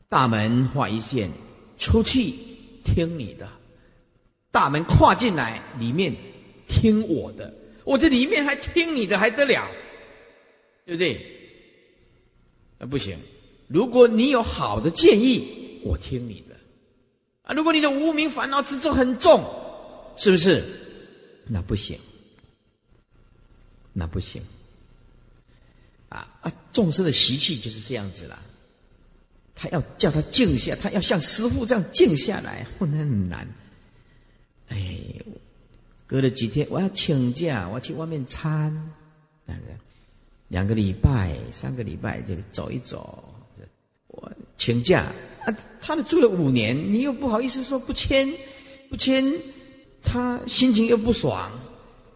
[0.10, 1.32] 大门画一线，
[1.78, 2.34] 出去
[2.84, 3.48] 听你的；
[4.52, 6.14] 大门跨进来，里面
[6.68, 7.54] 听我的。
[7.84, 9.68] 我这里面还听你的，还得了？
[10.86, 11.22] 对不对？
[12.80, 13.18] 啊，不行！
[13.68, 16.56] 如果你有好的建议，我听你的；
[17.44, 19.44] 啊，如果你的无名烦恼之重很重，
[20.18, 20.64] 是不是？
[21.48, 22.00] 那不行，
[23.94, 24.42] 那不行。
[26.10, 26.52] 啊啊！
[26.72, 28.40] 众生的习气就是这样子了。
[29.54, 33.48] 他要叫他静下，他要像师傅这样静下来，很难。
[34.68, 34.98] 哎，
[36.06, 38.92] 隔了几天，我要请假，我要去外面参，
[40.50, 43.24] 两个礼拜、三个礼拜就走一走。
[44.08, 45.06] 我请假
[45.46, 48.30] 啊，他都住了五年，你又不好意思说不签，
[48.90, 49.26] 不签，
[50.04, 51.52] 他心情又不爽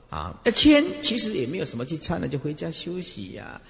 [0.10, 0.40] 啊。
[0.44, 3.62] 要签，其实也没有什么去参了，就回家休息呀。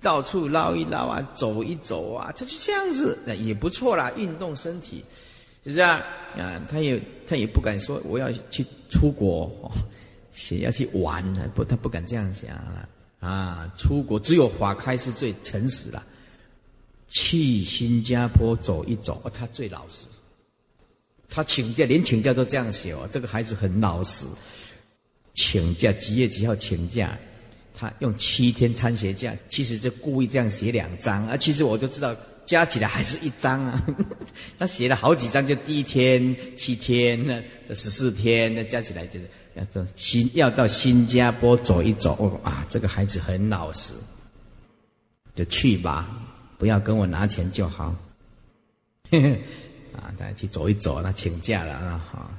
[0.00, 5.04] 到处捞一捞啊，走一走啊，他就这样子，那也不错啦，运动身体，
[5.64, 6.02] 是不是啊？
[6.70, 9.70] 他也他也不敢说我要去出国，
[10.32, 11.22] 写要去玩，
[11.54, 12.88] 不，他不敢这样想了
[13.18, 13.72] 啊。
[13.76, 16.02] 出国只有法开是最诚实了，
[17.08, 20.06] 去新加坡走一走，他最老实。
[21.28, 24.24] 他请假连请假都这样写哦，这个孩子很老实，
[25.34, 27.18] 请假几月几号请假？
[27.78, 31.36] 他用七天参学假，其实就故意这样写两张啊。
[31.36, 32.12] 其实我就知道，
[32.44, 33.80] 加起来还是一张啊。
[34.58, 42.16] 他写了好几张，就第一天七天，那这十四天，那加起来就是要走新要到新加坡走一走。
[42.18, 43.92] 哦啊，这个孩子很老实，
[45.36, 46.10] 就去吧，
[46.58, 47.94] 不要跟我拿钱就好。
[49.94, 52.30] 啊，大家去走一走，他请假了啊，哈，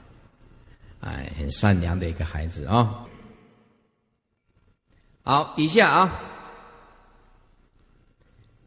[0.99, 3.05] 哎，很善良的一个孩子啊。
[5.23, 6.21] 好，底下啊，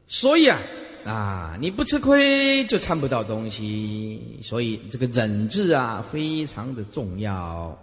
[0.06, 0.58] 所以啊，
[1.04, 7.76] 啊，你不吃亏就参不到东西，所以这个忍字啊非常的重要，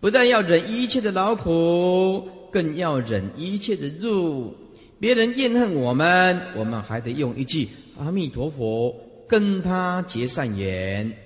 [0.00, 4.52] 不但要忍一切的劳苦，更要忍一切的辱。
[4.98, 8.92] 别人怨恨我们，我们还得用一句阿弥陀佛
[9.28, 11.16] 跟他结善缘。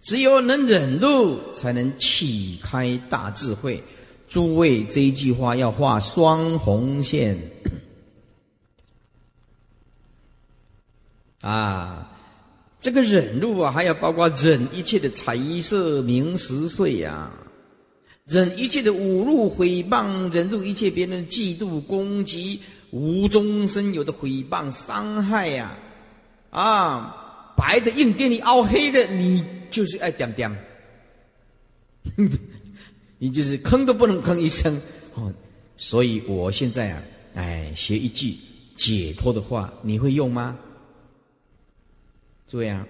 [0.00, 3.82] 只有能忍辱，才能启开大智慧。
[4.28, 7.38] 诸位，这一句话要画双红线
[11.40, 12.12] 啊！
[12.80, 17.30] 这个忍辱啊，还要包括忍一切的财色名食睡呀。
[18.26, 22.60] 忍一切的侮辱诽谤，忍住一切别人的嫉妒攻击，
[22.90, 25.74] 无中生有的诽谤伤害呀！
[26.50, 30.54] 啊，白的硬给你凹黑的，你就是爱点点，
[33.18, 34.80] 你就是吭都不能吭一声
[35.14, 35.32] 哦。
[35.76, 37.02] 所以我现在啊，
[37.34, 38.36] 哎，学一句
[38.74, 40.58] 解脱的话，你会用吗？
[42.46, 42.86] 诸位啊。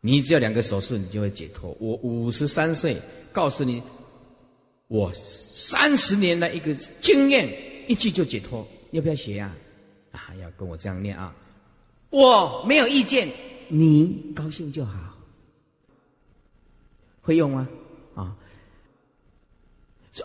[0.00, 1.76] 你只要两个手势，你就会解脱。
[1.80, 2.96] 我五十三岁，
[3.32, 3.82] 告诉你，
[4.86, 7.48] 我三十年的一个经验，
[7.88, 8.66] 一句就解脱。
[8.92, 9.52] 要不要学呀？
[10.12, 11.34] 啊，要跟我这样念啊！
[12.10, 13.28] 我没有意见，
[13.68, 15.14] 你高兴就好。
[17.20, 17.68] 会用吗？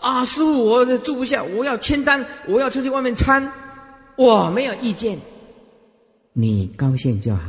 [0.00, 0.24] 啊？
[0.24, 3.52] 师傅，我住不下，我要签单，我要出去外面参。
[4.16, 5.18] 我没有意见，
[6.32, 7.42] 你高兴就好。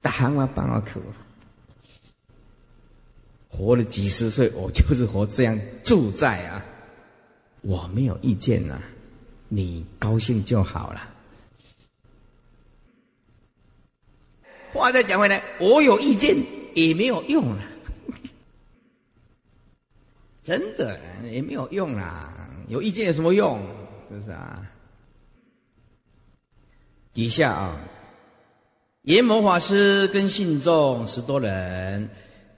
[0.00, 1.00] 大喊我帮我口，
[3.48, 6.64] 活了几十岁，我就是活这样住在啊，
[7.62, 8.78] 我没有意见呐，
[9.48, 11.10] 你高兴就好了。
[14.72, 16.36] 话再讲回来，我有意见
[16.74, 17.62] 也没有用了，
[20.44, 23.58] 真的也没有用啦，有意见有什么用？
[24.10, 24.62] 是不是啊？
[27.14, 27.80] 底下啊。
[29.02, 32.08] 阎摩法师跟信众十多人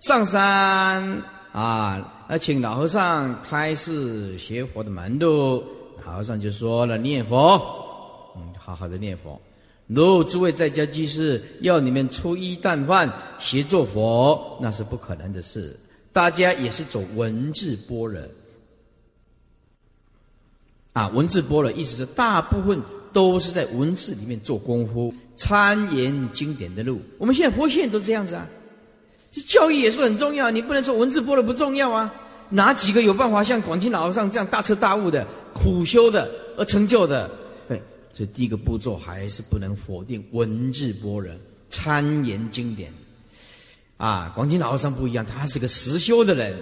[0.01, 1.23] 上山
[1.53, 5.65] 啊，要请老和尚开示学佛的门路。
[6.05, 7.61] 老和尚就说了：“念佛，
[8.37, 9.41] 嗯，好好的念佛。
[9.87, 15.79] 如诸位在家居士要你们初一淡饭学做佛，那是不可能的事。
[16.17, 18.23] 大家也是走文字般若
[20.95, 22.81] 啊，文字般若意思是大部分
[23.13, 28.49] 都是在文字里面做功夫。”参研经典的路，我们现在佛现都这样子啊。
[29.31, 32.11] 这教育也是很重要，你不能说文字波了不重要啊。
[32.49, 37.31] 哪几个有办法像广清老和尚这样大彻大悟的苦修的而成就的？
[37.69, 37.77] 对，
[38.15, 41.39] 所以第一个步骤还是不能否定文字波人
[41.69, 42.91] 参研经典。
[43.97, 46.55] 啊，广清老和尚不一样，他是个实修的人，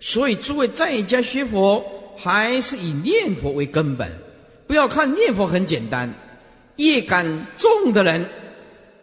[0.00, 1.84] 所以诸位在家学佛
[2.16, 4.10] 还是以念佛为根本，
[4.66, 6.12] 不要看念佛很简单。
[6.76, 8.28] 业感重的人，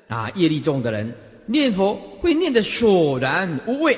[0.08, 3.98] 啊，业力重的人，念佛会念得索然无味，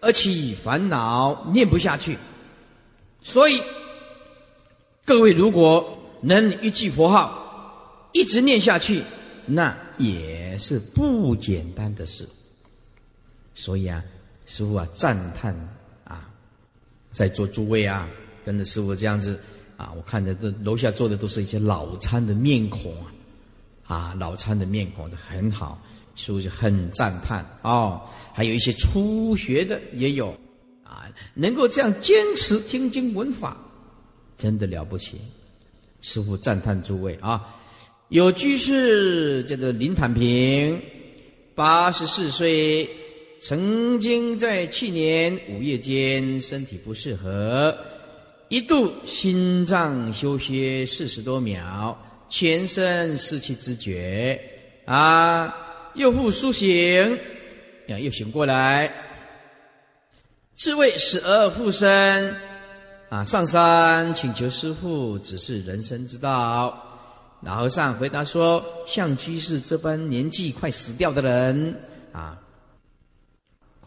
[0.00, 2.16] 而起烦恼，念不下去。
[3.22, 3.62] 所以，
[5.04, 9.02] 各位如果能一句佛号一直念下去，
[9.44, 12.26] 那也是不简单的事。
[13.54, 14.02] 所以啊，
[14.46, 15.54] 师傅啊，赞叹
[16.04, 16.28] 啊，
[17.12, 18.08] 在座诸位啊，
[18.44, 19.38] 跟着师傅这样子。
[19.76, 23.10] 啊，我看着这楼下坐的都是一些老参的面孔啊，
[23.86, 25.82] 啊，老参的面孔很好，
[26.16, 28.02] 师傅就很赞叹哦？
[28.34, 30.38] 还有一些初学的也有，
[30.84, 33.56] 啊，能够这样坚持听经闻法，
[34.36, 35.18] 真的了不起。
[36.02, 37.58] 师傅赞叹诸位啊，
[38.10, 40.78] 有居士叫做林坦平，
[41.54, 42.86] 八十四岁，
[43.40, 47.76] 曾经在去年五月间身体不适合。
[48.48, 51.96] 一度心脏休歇四十多秒，
[52.28, 54.40] 全身失去知觉，
[54.84, 55.54] 啊，
[55.94, 57.16] 又复苏醒，
[57.88, 58.92] 啊，又醒过来，
[60.56, 62.34] 自谓死而复生，
[63.08, 66.76] 啊，上山请求师父指示人生之道。
[67.42, 71.74] 老和尚回答说：“像居士这般年纪快死掉的人，
[72.12, 72.36] 啊，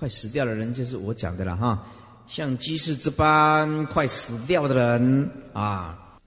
[0.04, 1.82] 快死掉的人就是我讲的了哈。”
[2.28, 6.20] 像居士这般快死掉的人啊，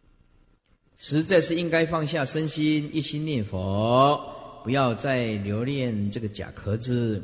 [0.96, 4.18] 实在是应该放下身心，一心念佛，
[4.64, 7.22] 不要再留恋这个假壳子。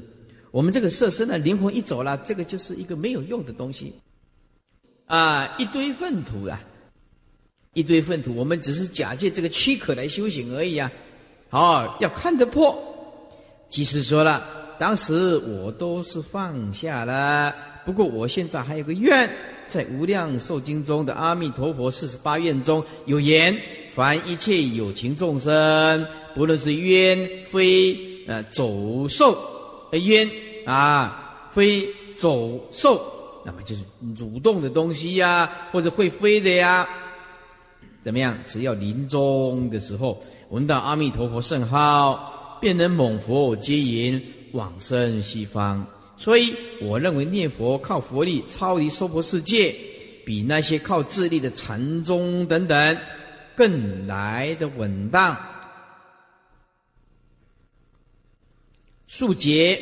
[0.51, 3.95] 我们这个色身的灵魂一走了，这个就是一个没有用的东西
[5.07, 6.61] 啊，一堆粪土啊，
[7.73, 8.35] 一堆粪土。
[8.35, 10.93] 我们只是假借这个躯壳来修行而已啊。
[11.49, 12.79] 好，要看得破。
[13.71, 17.55] 居士说了，当时我都是放下了。
[17.85, 19.31] 不过我现在还有个愿，
[19.69, 23.57] 在《无量寿经》中的阿弥陀佛四十八愿中有言：
[23.95, 26.05] 凡一切有情众生，
[26.35, 27.17] 不论是冤
[27.49, 29.39] 非呃走兽
[29.93, 30.29] 呃冤
[30.67, 33.01] 啊非走兽，
[33.47, 33.85] 那么就是
[34.17, 36.89] 蠕动的东西呀，或者会飞的呀，
[38.03, 38.37] 怎么样？
[38.49, 40.21] 只要临终的时候
[40.51, 44.21] 闻到阿弥陀佛圣号，便能蒙佛接引
[44.53, 45.87] 往生西方。
[46.17, 49.75] 所以，我认为念佛靠佛力超离娑婆世界，
[50.25, 52.99] 比那些靠智力的禅宗等等
[53.57, 55.37] 更来的稳当。
[59.09, 59.79] 速捷，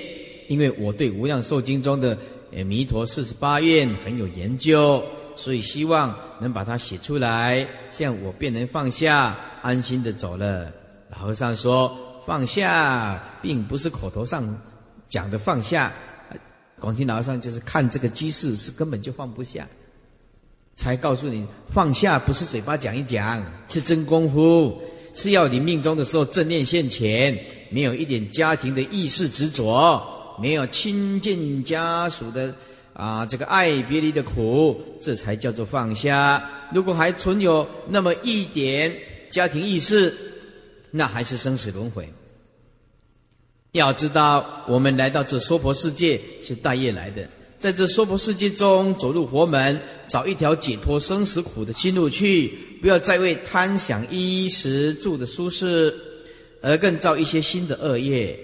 [0.48, 2.16] 因为我对《无量寿经》中的
[2.64, 5.04] 弥陀四十八愿很有研究，
[5.36, 10.72] 所以希望能把它写出来，这样我便能放下，安心的走了。
[11.10, 14.56] 老和尚说：“放下，并不是口头上
[15.08, 15.92] 讲的放下。
[16.80, 19.68] 广听老和尚就是看这个居士是根本就放不下，
[20.74, 24.80] 才告诉你放下不是嘴巴讲一讲，是真功夫，
[25.14, 27.38] 是要你命中的时候正念现前，
[27.70, 32.54] 没有一点家庭的意识执着。”没有亲近家属的
[32.94, 36.42] 啊，这个爱别离的苦，这才叫做放下。
[36.72, 38.90] 如果还存有那么一点
[39.28, 40.14] 家庭意识，
[40.90, 42.08] 那还是生死轮回。
[43.72, 47.28] 要知道，我们来到这娑婆世界是大业来的，
[47.58, 52.48] 在这娑婆世界中走入佛门，找一条解脱生死苦的新路去，
[52.80, 55.94] 不要再为贪享衣食住的舒适，
[56.60, 58.36] 而更造一些新的恶业。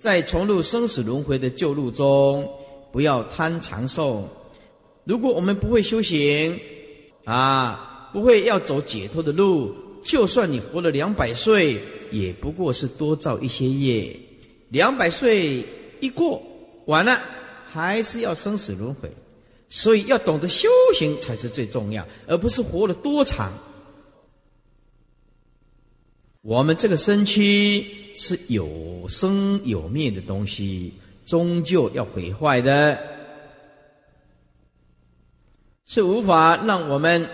[0.00, 2.48] 在重入生死轮回的旧路中，
[2.92, 4.28] 不要贪长寿。
[5.04, 6.58] 如果我们不会修行，
[7.24, 9.72] 啊，不会要走解脱的路，
[10.06, 11.82] 就算你活了两百岁，
[12.12, 14.18] 也不过是多造一些业。
[14.68, 15.64] 两百岁
[16.00, 16.40] 一过
[16.86, 17.20] 完了，
[17.70, 19.12] 还是要生死轮回。
[19.68, 23.52] 所以要懂得修行才是最重要，而不是活了多长。
[26.40, 27.84] 我们这个身躯
[28.14, 30.94] 是有生有灭的东西，
[31.26, 32.96] 终究要毁坏的，
[35.86, 37.28] 是无法让我们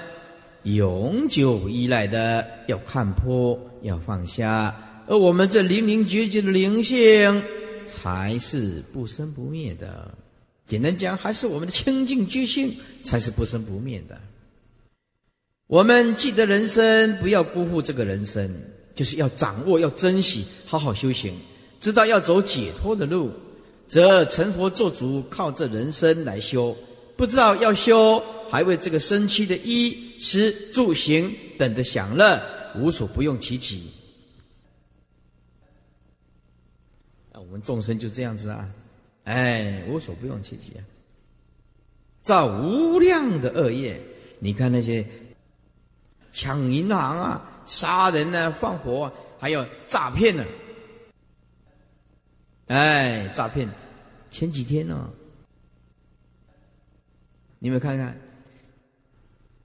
[0.64, 2.46] 永久依赖的。
[2.66, 7.42] 要看破，要放下，而我们这零零觉觉的灵性，
[7.86, 10.12] 才是不生不灭的。
[10.66, 14.18] 简单讲，还是我们的清净觉性，才是不生不灭的。
[15.66, 18.50] 我们记得人生，不要辜负这个人生。
[18.94, 21.34] 就是要掌握，要珍惜，好好修行，
[21.80, 23.30] 知道要走解脱的路，
[23.88, 26.76] 则成佛做主，靠这人生来修。
[27.16, 32.40] 不知道要修，还为这个身躯的衣食住行等的享乐，
[32.76, 33.92] 无所不用其极。
[37.32, 38.70] 啊，我们众生就这样子啊，
[39.24, 40.84] 哎，无所不用其极啊，
[42.20, 44.00] 造无量的恶业。
[44.38, 45.04] 你看那些
[46.32, 47.48] 抢银行啊。
[47.64, 50.44] 杀人呢，放火，还有诈骗呢。
[52.66, 53.68] 哎，诈骗！
[54.32, 55.08] 前几天呢，
[57.60, 58.20] 你们看看，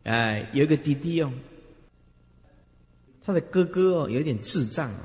[0.08, 1.32] 哎，有一个弟弟哦，
[3.26, 5.00] 他的哥哥哦，有点智障啊。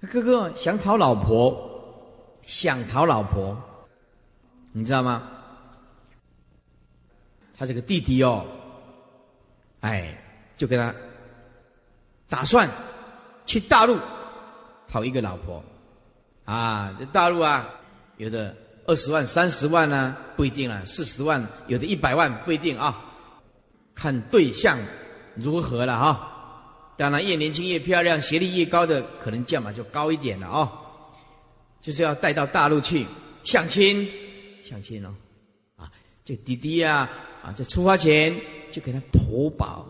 [0.00, 3.56] 他哥哥想讨老婆，想讨老婆，
[4.72, 5.28] 你知道吗？
[7.56, 8.46] 他这个弟弟哦，
[9.80, 10.22] 哎，
[10.56, 10.94] 就跟他。
[12.28, 12.70] 打算
[13.44, 13.98] 去大陆
[14.88, 15.64] 讨一个老婆
[16.44, 16.94] 啊！
[16.96, 17.68] 这大陆啊，
[18.18, 18.54] 有的
[18.86, 23.04] 二十万、三十万呢，不一定了；四十万，有的一百万，不一定啊。
[24.00, 24.78] 看对象
[25.34, 26.94] 如何了哈。
[26.96, 30.70] 当然，越年轻越漂亮、学历越高的，可能价码就高一点了哦。
[31.82, 33.06] 就是要带到大陆去
[33.44, 34.08] 相亲，
[34.64, 35.14] 相亲哦。
[35.76, 35.92] 啊，
[36.24, 37.10] 这弟弟呀，
[37.42, 38.34] 啊，在出发前
[38.72, 39.84] 就给他投保，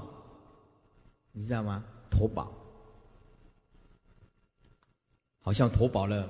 [1.31, 1.85] 你知道吗？
[2.11, 2.53] 投保，
[5.41, 6.29] 好像投保了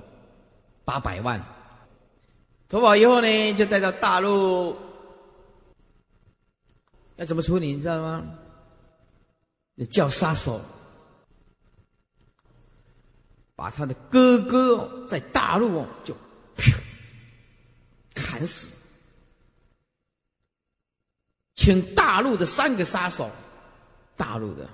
[0.85, 1.43] 八百万。
[2.69, 4.77] 投保以后呢，就带到大陆，
[7.21, 7.75] 那怎么处理？
[7.75, 8.27] 你知道吗？
[9.91, 10.59] 叫杀手，
[13.55, 16.17] 把他的哥哥在大陆就
[18.15, 18.69] 砍死，
[21.57, 23.31] 请大陆的三个杀手，
[24.17, 24.67] 大陆的。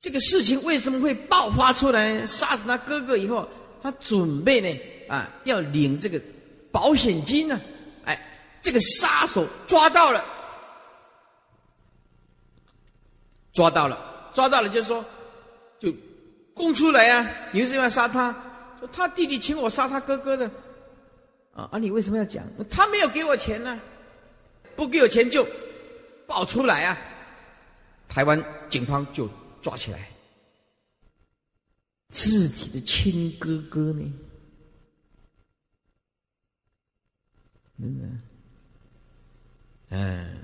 [0.00, 2.24] 这个事情为什么会爆发出来？
[2.24, 3.46] 杀死他哥哥以后，
[3.82, 6.18] 他准备呢啊，要领这个
[6.70, 7.60] 保险金呢。
[8.04, 8.18] 哎，
[8.62, 10.24] 这个杀手抓到了，
[13.52, 15.04] 抓到了，抓到了，就说，
[15.78, 15.92] 就
[16.54, 17.30] 供出来啊！
[17.52, 18.34] 你为什么要杀他？
[18.92, 20.50] 他弟弟请我杀他哥哥的。
[21.54, 21.78] 啊啊！
[21.78, 22.44] 你为什么要讲？
[22.70, 23.80] 他没有给我钱呢，
[24.74, 25.46] 不给我钱就
[26.26, 26.98] 爆出来啊！
[28.08, 29.28] 台湾警方就。
[29.62, 30.08] 抓起来，
[32.08, 34.12] 自己的亲哥哥呢？
[37.78, 38.08] 真的，
[39.90, 40.36] 嗯，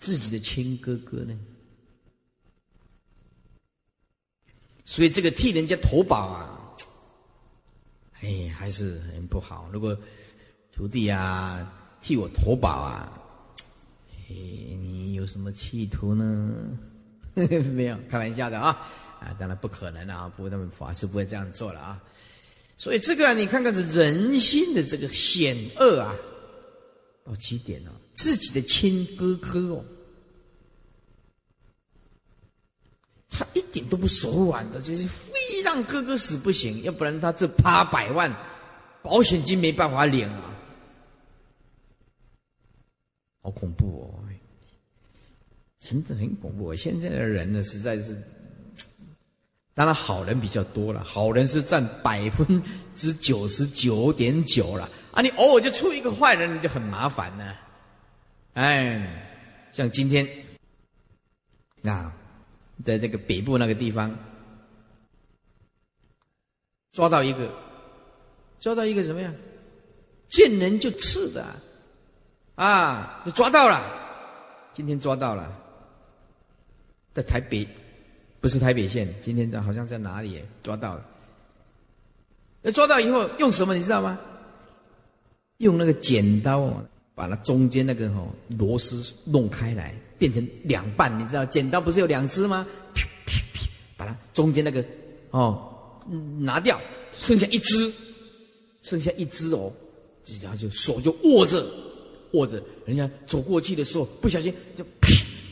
[0.00, 1.38] 自己的亲哥哥呢？
[4.92, 6.76] 所以这个替人家投保啊，
[8.20, 9.66] 哎，还是很不好。
[9.72, 9.96] 如果
[10.70, 11.66] 徒弟啊
[12.02, 13.10] 替我投保啊，
[14.28, 16.78] 哎，你有什么企图呢？
[17.72, 18.86] 没有开玩笑的啊
[19.18, 21.98] 啊，当然不可能啊，不，他们法师不会这样做了啊。
[22.76, 26.14] 所以这个你看看这人心的这个险恶啊，
[27.24, 29.82] 到极点了，自己的亲哥哥哦，
[33.32, 35.32] 他一点都不手软的，就是非
[35.64, 38.30] 让哥哥死不行，要不然他这八百万
[39.00, 40.54] 保险金没办法领啊，
[43.42, 44.22] 好恐怖哦，
[45.78, 46.74] 真的很恐怖。
[46.76, 48.16] 现在的人呢，实在是，
[49.74, 52.62] 当然好人比较多了，好人是占百分
[52.94, 54.88] 之九十九点九了。
[55.10, 57.54] 啊，你偶尔就出一个坏人，你就很麻烦呢。
[58.52, 60.28] 哎，像今天
[61.82, 62.14] 啊，
[62.84, 64.16] 在这个北部那个地方
[66.92, 67.52] 抓到一个，
[68.60, 69.32] 抓到一个什么呀？
[70.28, 71.44] 见人就刺的
[72.54, 73.82] 啊，就抓到了。
[74.74, 75.54] 今天抓到了，
[77.14, 77.68] 在台北，
[78.40, 81.04] 不是台北县，今天在好像在哪里抓到了？
[82.62, 83.74] 那抓到以后用什么？
[83.74, 84.18] 你知道吗？
[85.58, 86.60] 用那个剪刀
[87.14, 88.28] 把它中间那个哦
[88.58, 91.18] 螺丝弄开来，变成两半。
[91.18, 92.66] 你知道剪刀不是有两只吗？
[92.94, 93.66] 啪啪啪，
[93.96, 94.84] 把它中间那个
[95.30, 96.00] 哦
[96.40, 96.80] 拿掉，
[97.18, 97.92] 剩下一只，
[98.82, 99.70] 剩下一只哦，
[100.42, 101.66] 然后就手就握着
[102.32, 105.08] 握着，人家走过去的时候不小心就啪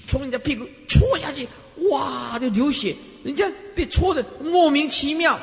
[0.09, 1.47] 从人家屁股戳下去，
[1.91, 5.39] 哇就流血，人家被戳的莫名其妙，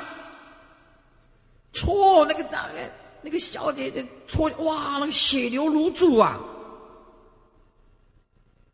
[1.73, 2.91] 戳那个大概。
[3.21, 6.39] 那个小姐姐戳，哇，那个血流如注啊！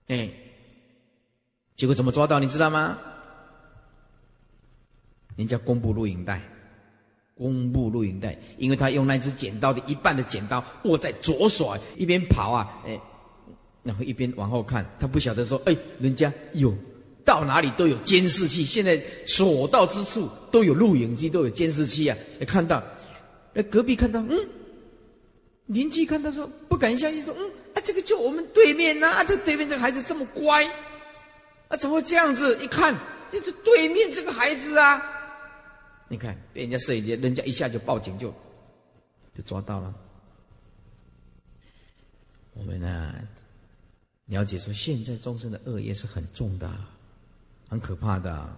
[0.07, 0.29] 哎，
[1.75, 2.39] 结果怎么抓到？
[2.39, 2.97] 你知道吗？
[5.35, 6.41] 人家公布录影带，
[7.35, 12.99] 公布录影带，因为他用那只剪刀的一半的剪刀握在左手，一边跑啊，哎，
[13.81, 16.71] 然后一边往后看，他不晓得说，哎，人家有
[17.25, 22.83] 到哪里都有监视器，现在所到之处都有录影机，都有监视器啊，也看到。
[23.53, 24.49] 那隔壁看到，嗯，
[25.67, 30.65] 邻居看到说不敢相信，说，嗯，啊，这个就我们对面呐，这对面这个孩子这么乖，
[31.67, 32.57] 啊，怎么会这样子？
[32.63, 32.95] 一看，
[33.31, 35.01] 就是对面这个孩子啊，
[36.07, 38.33] 你看被人家摄影机，人家一下就报警，就
[39.37, 39.93] 就抓到了。
[42.55, 43.13] 我们呢，
[44.25, 46.71] 了解说，现在众生的恶业是很重的，
[47.69, 48.49] 很可怕的。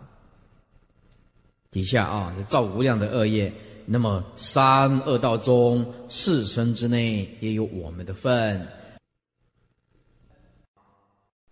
[1.69, 3.53] 底下啊，这造无量的恶业。
[3.85, 8.67] 那么三恶道中四生之内也有我们的份，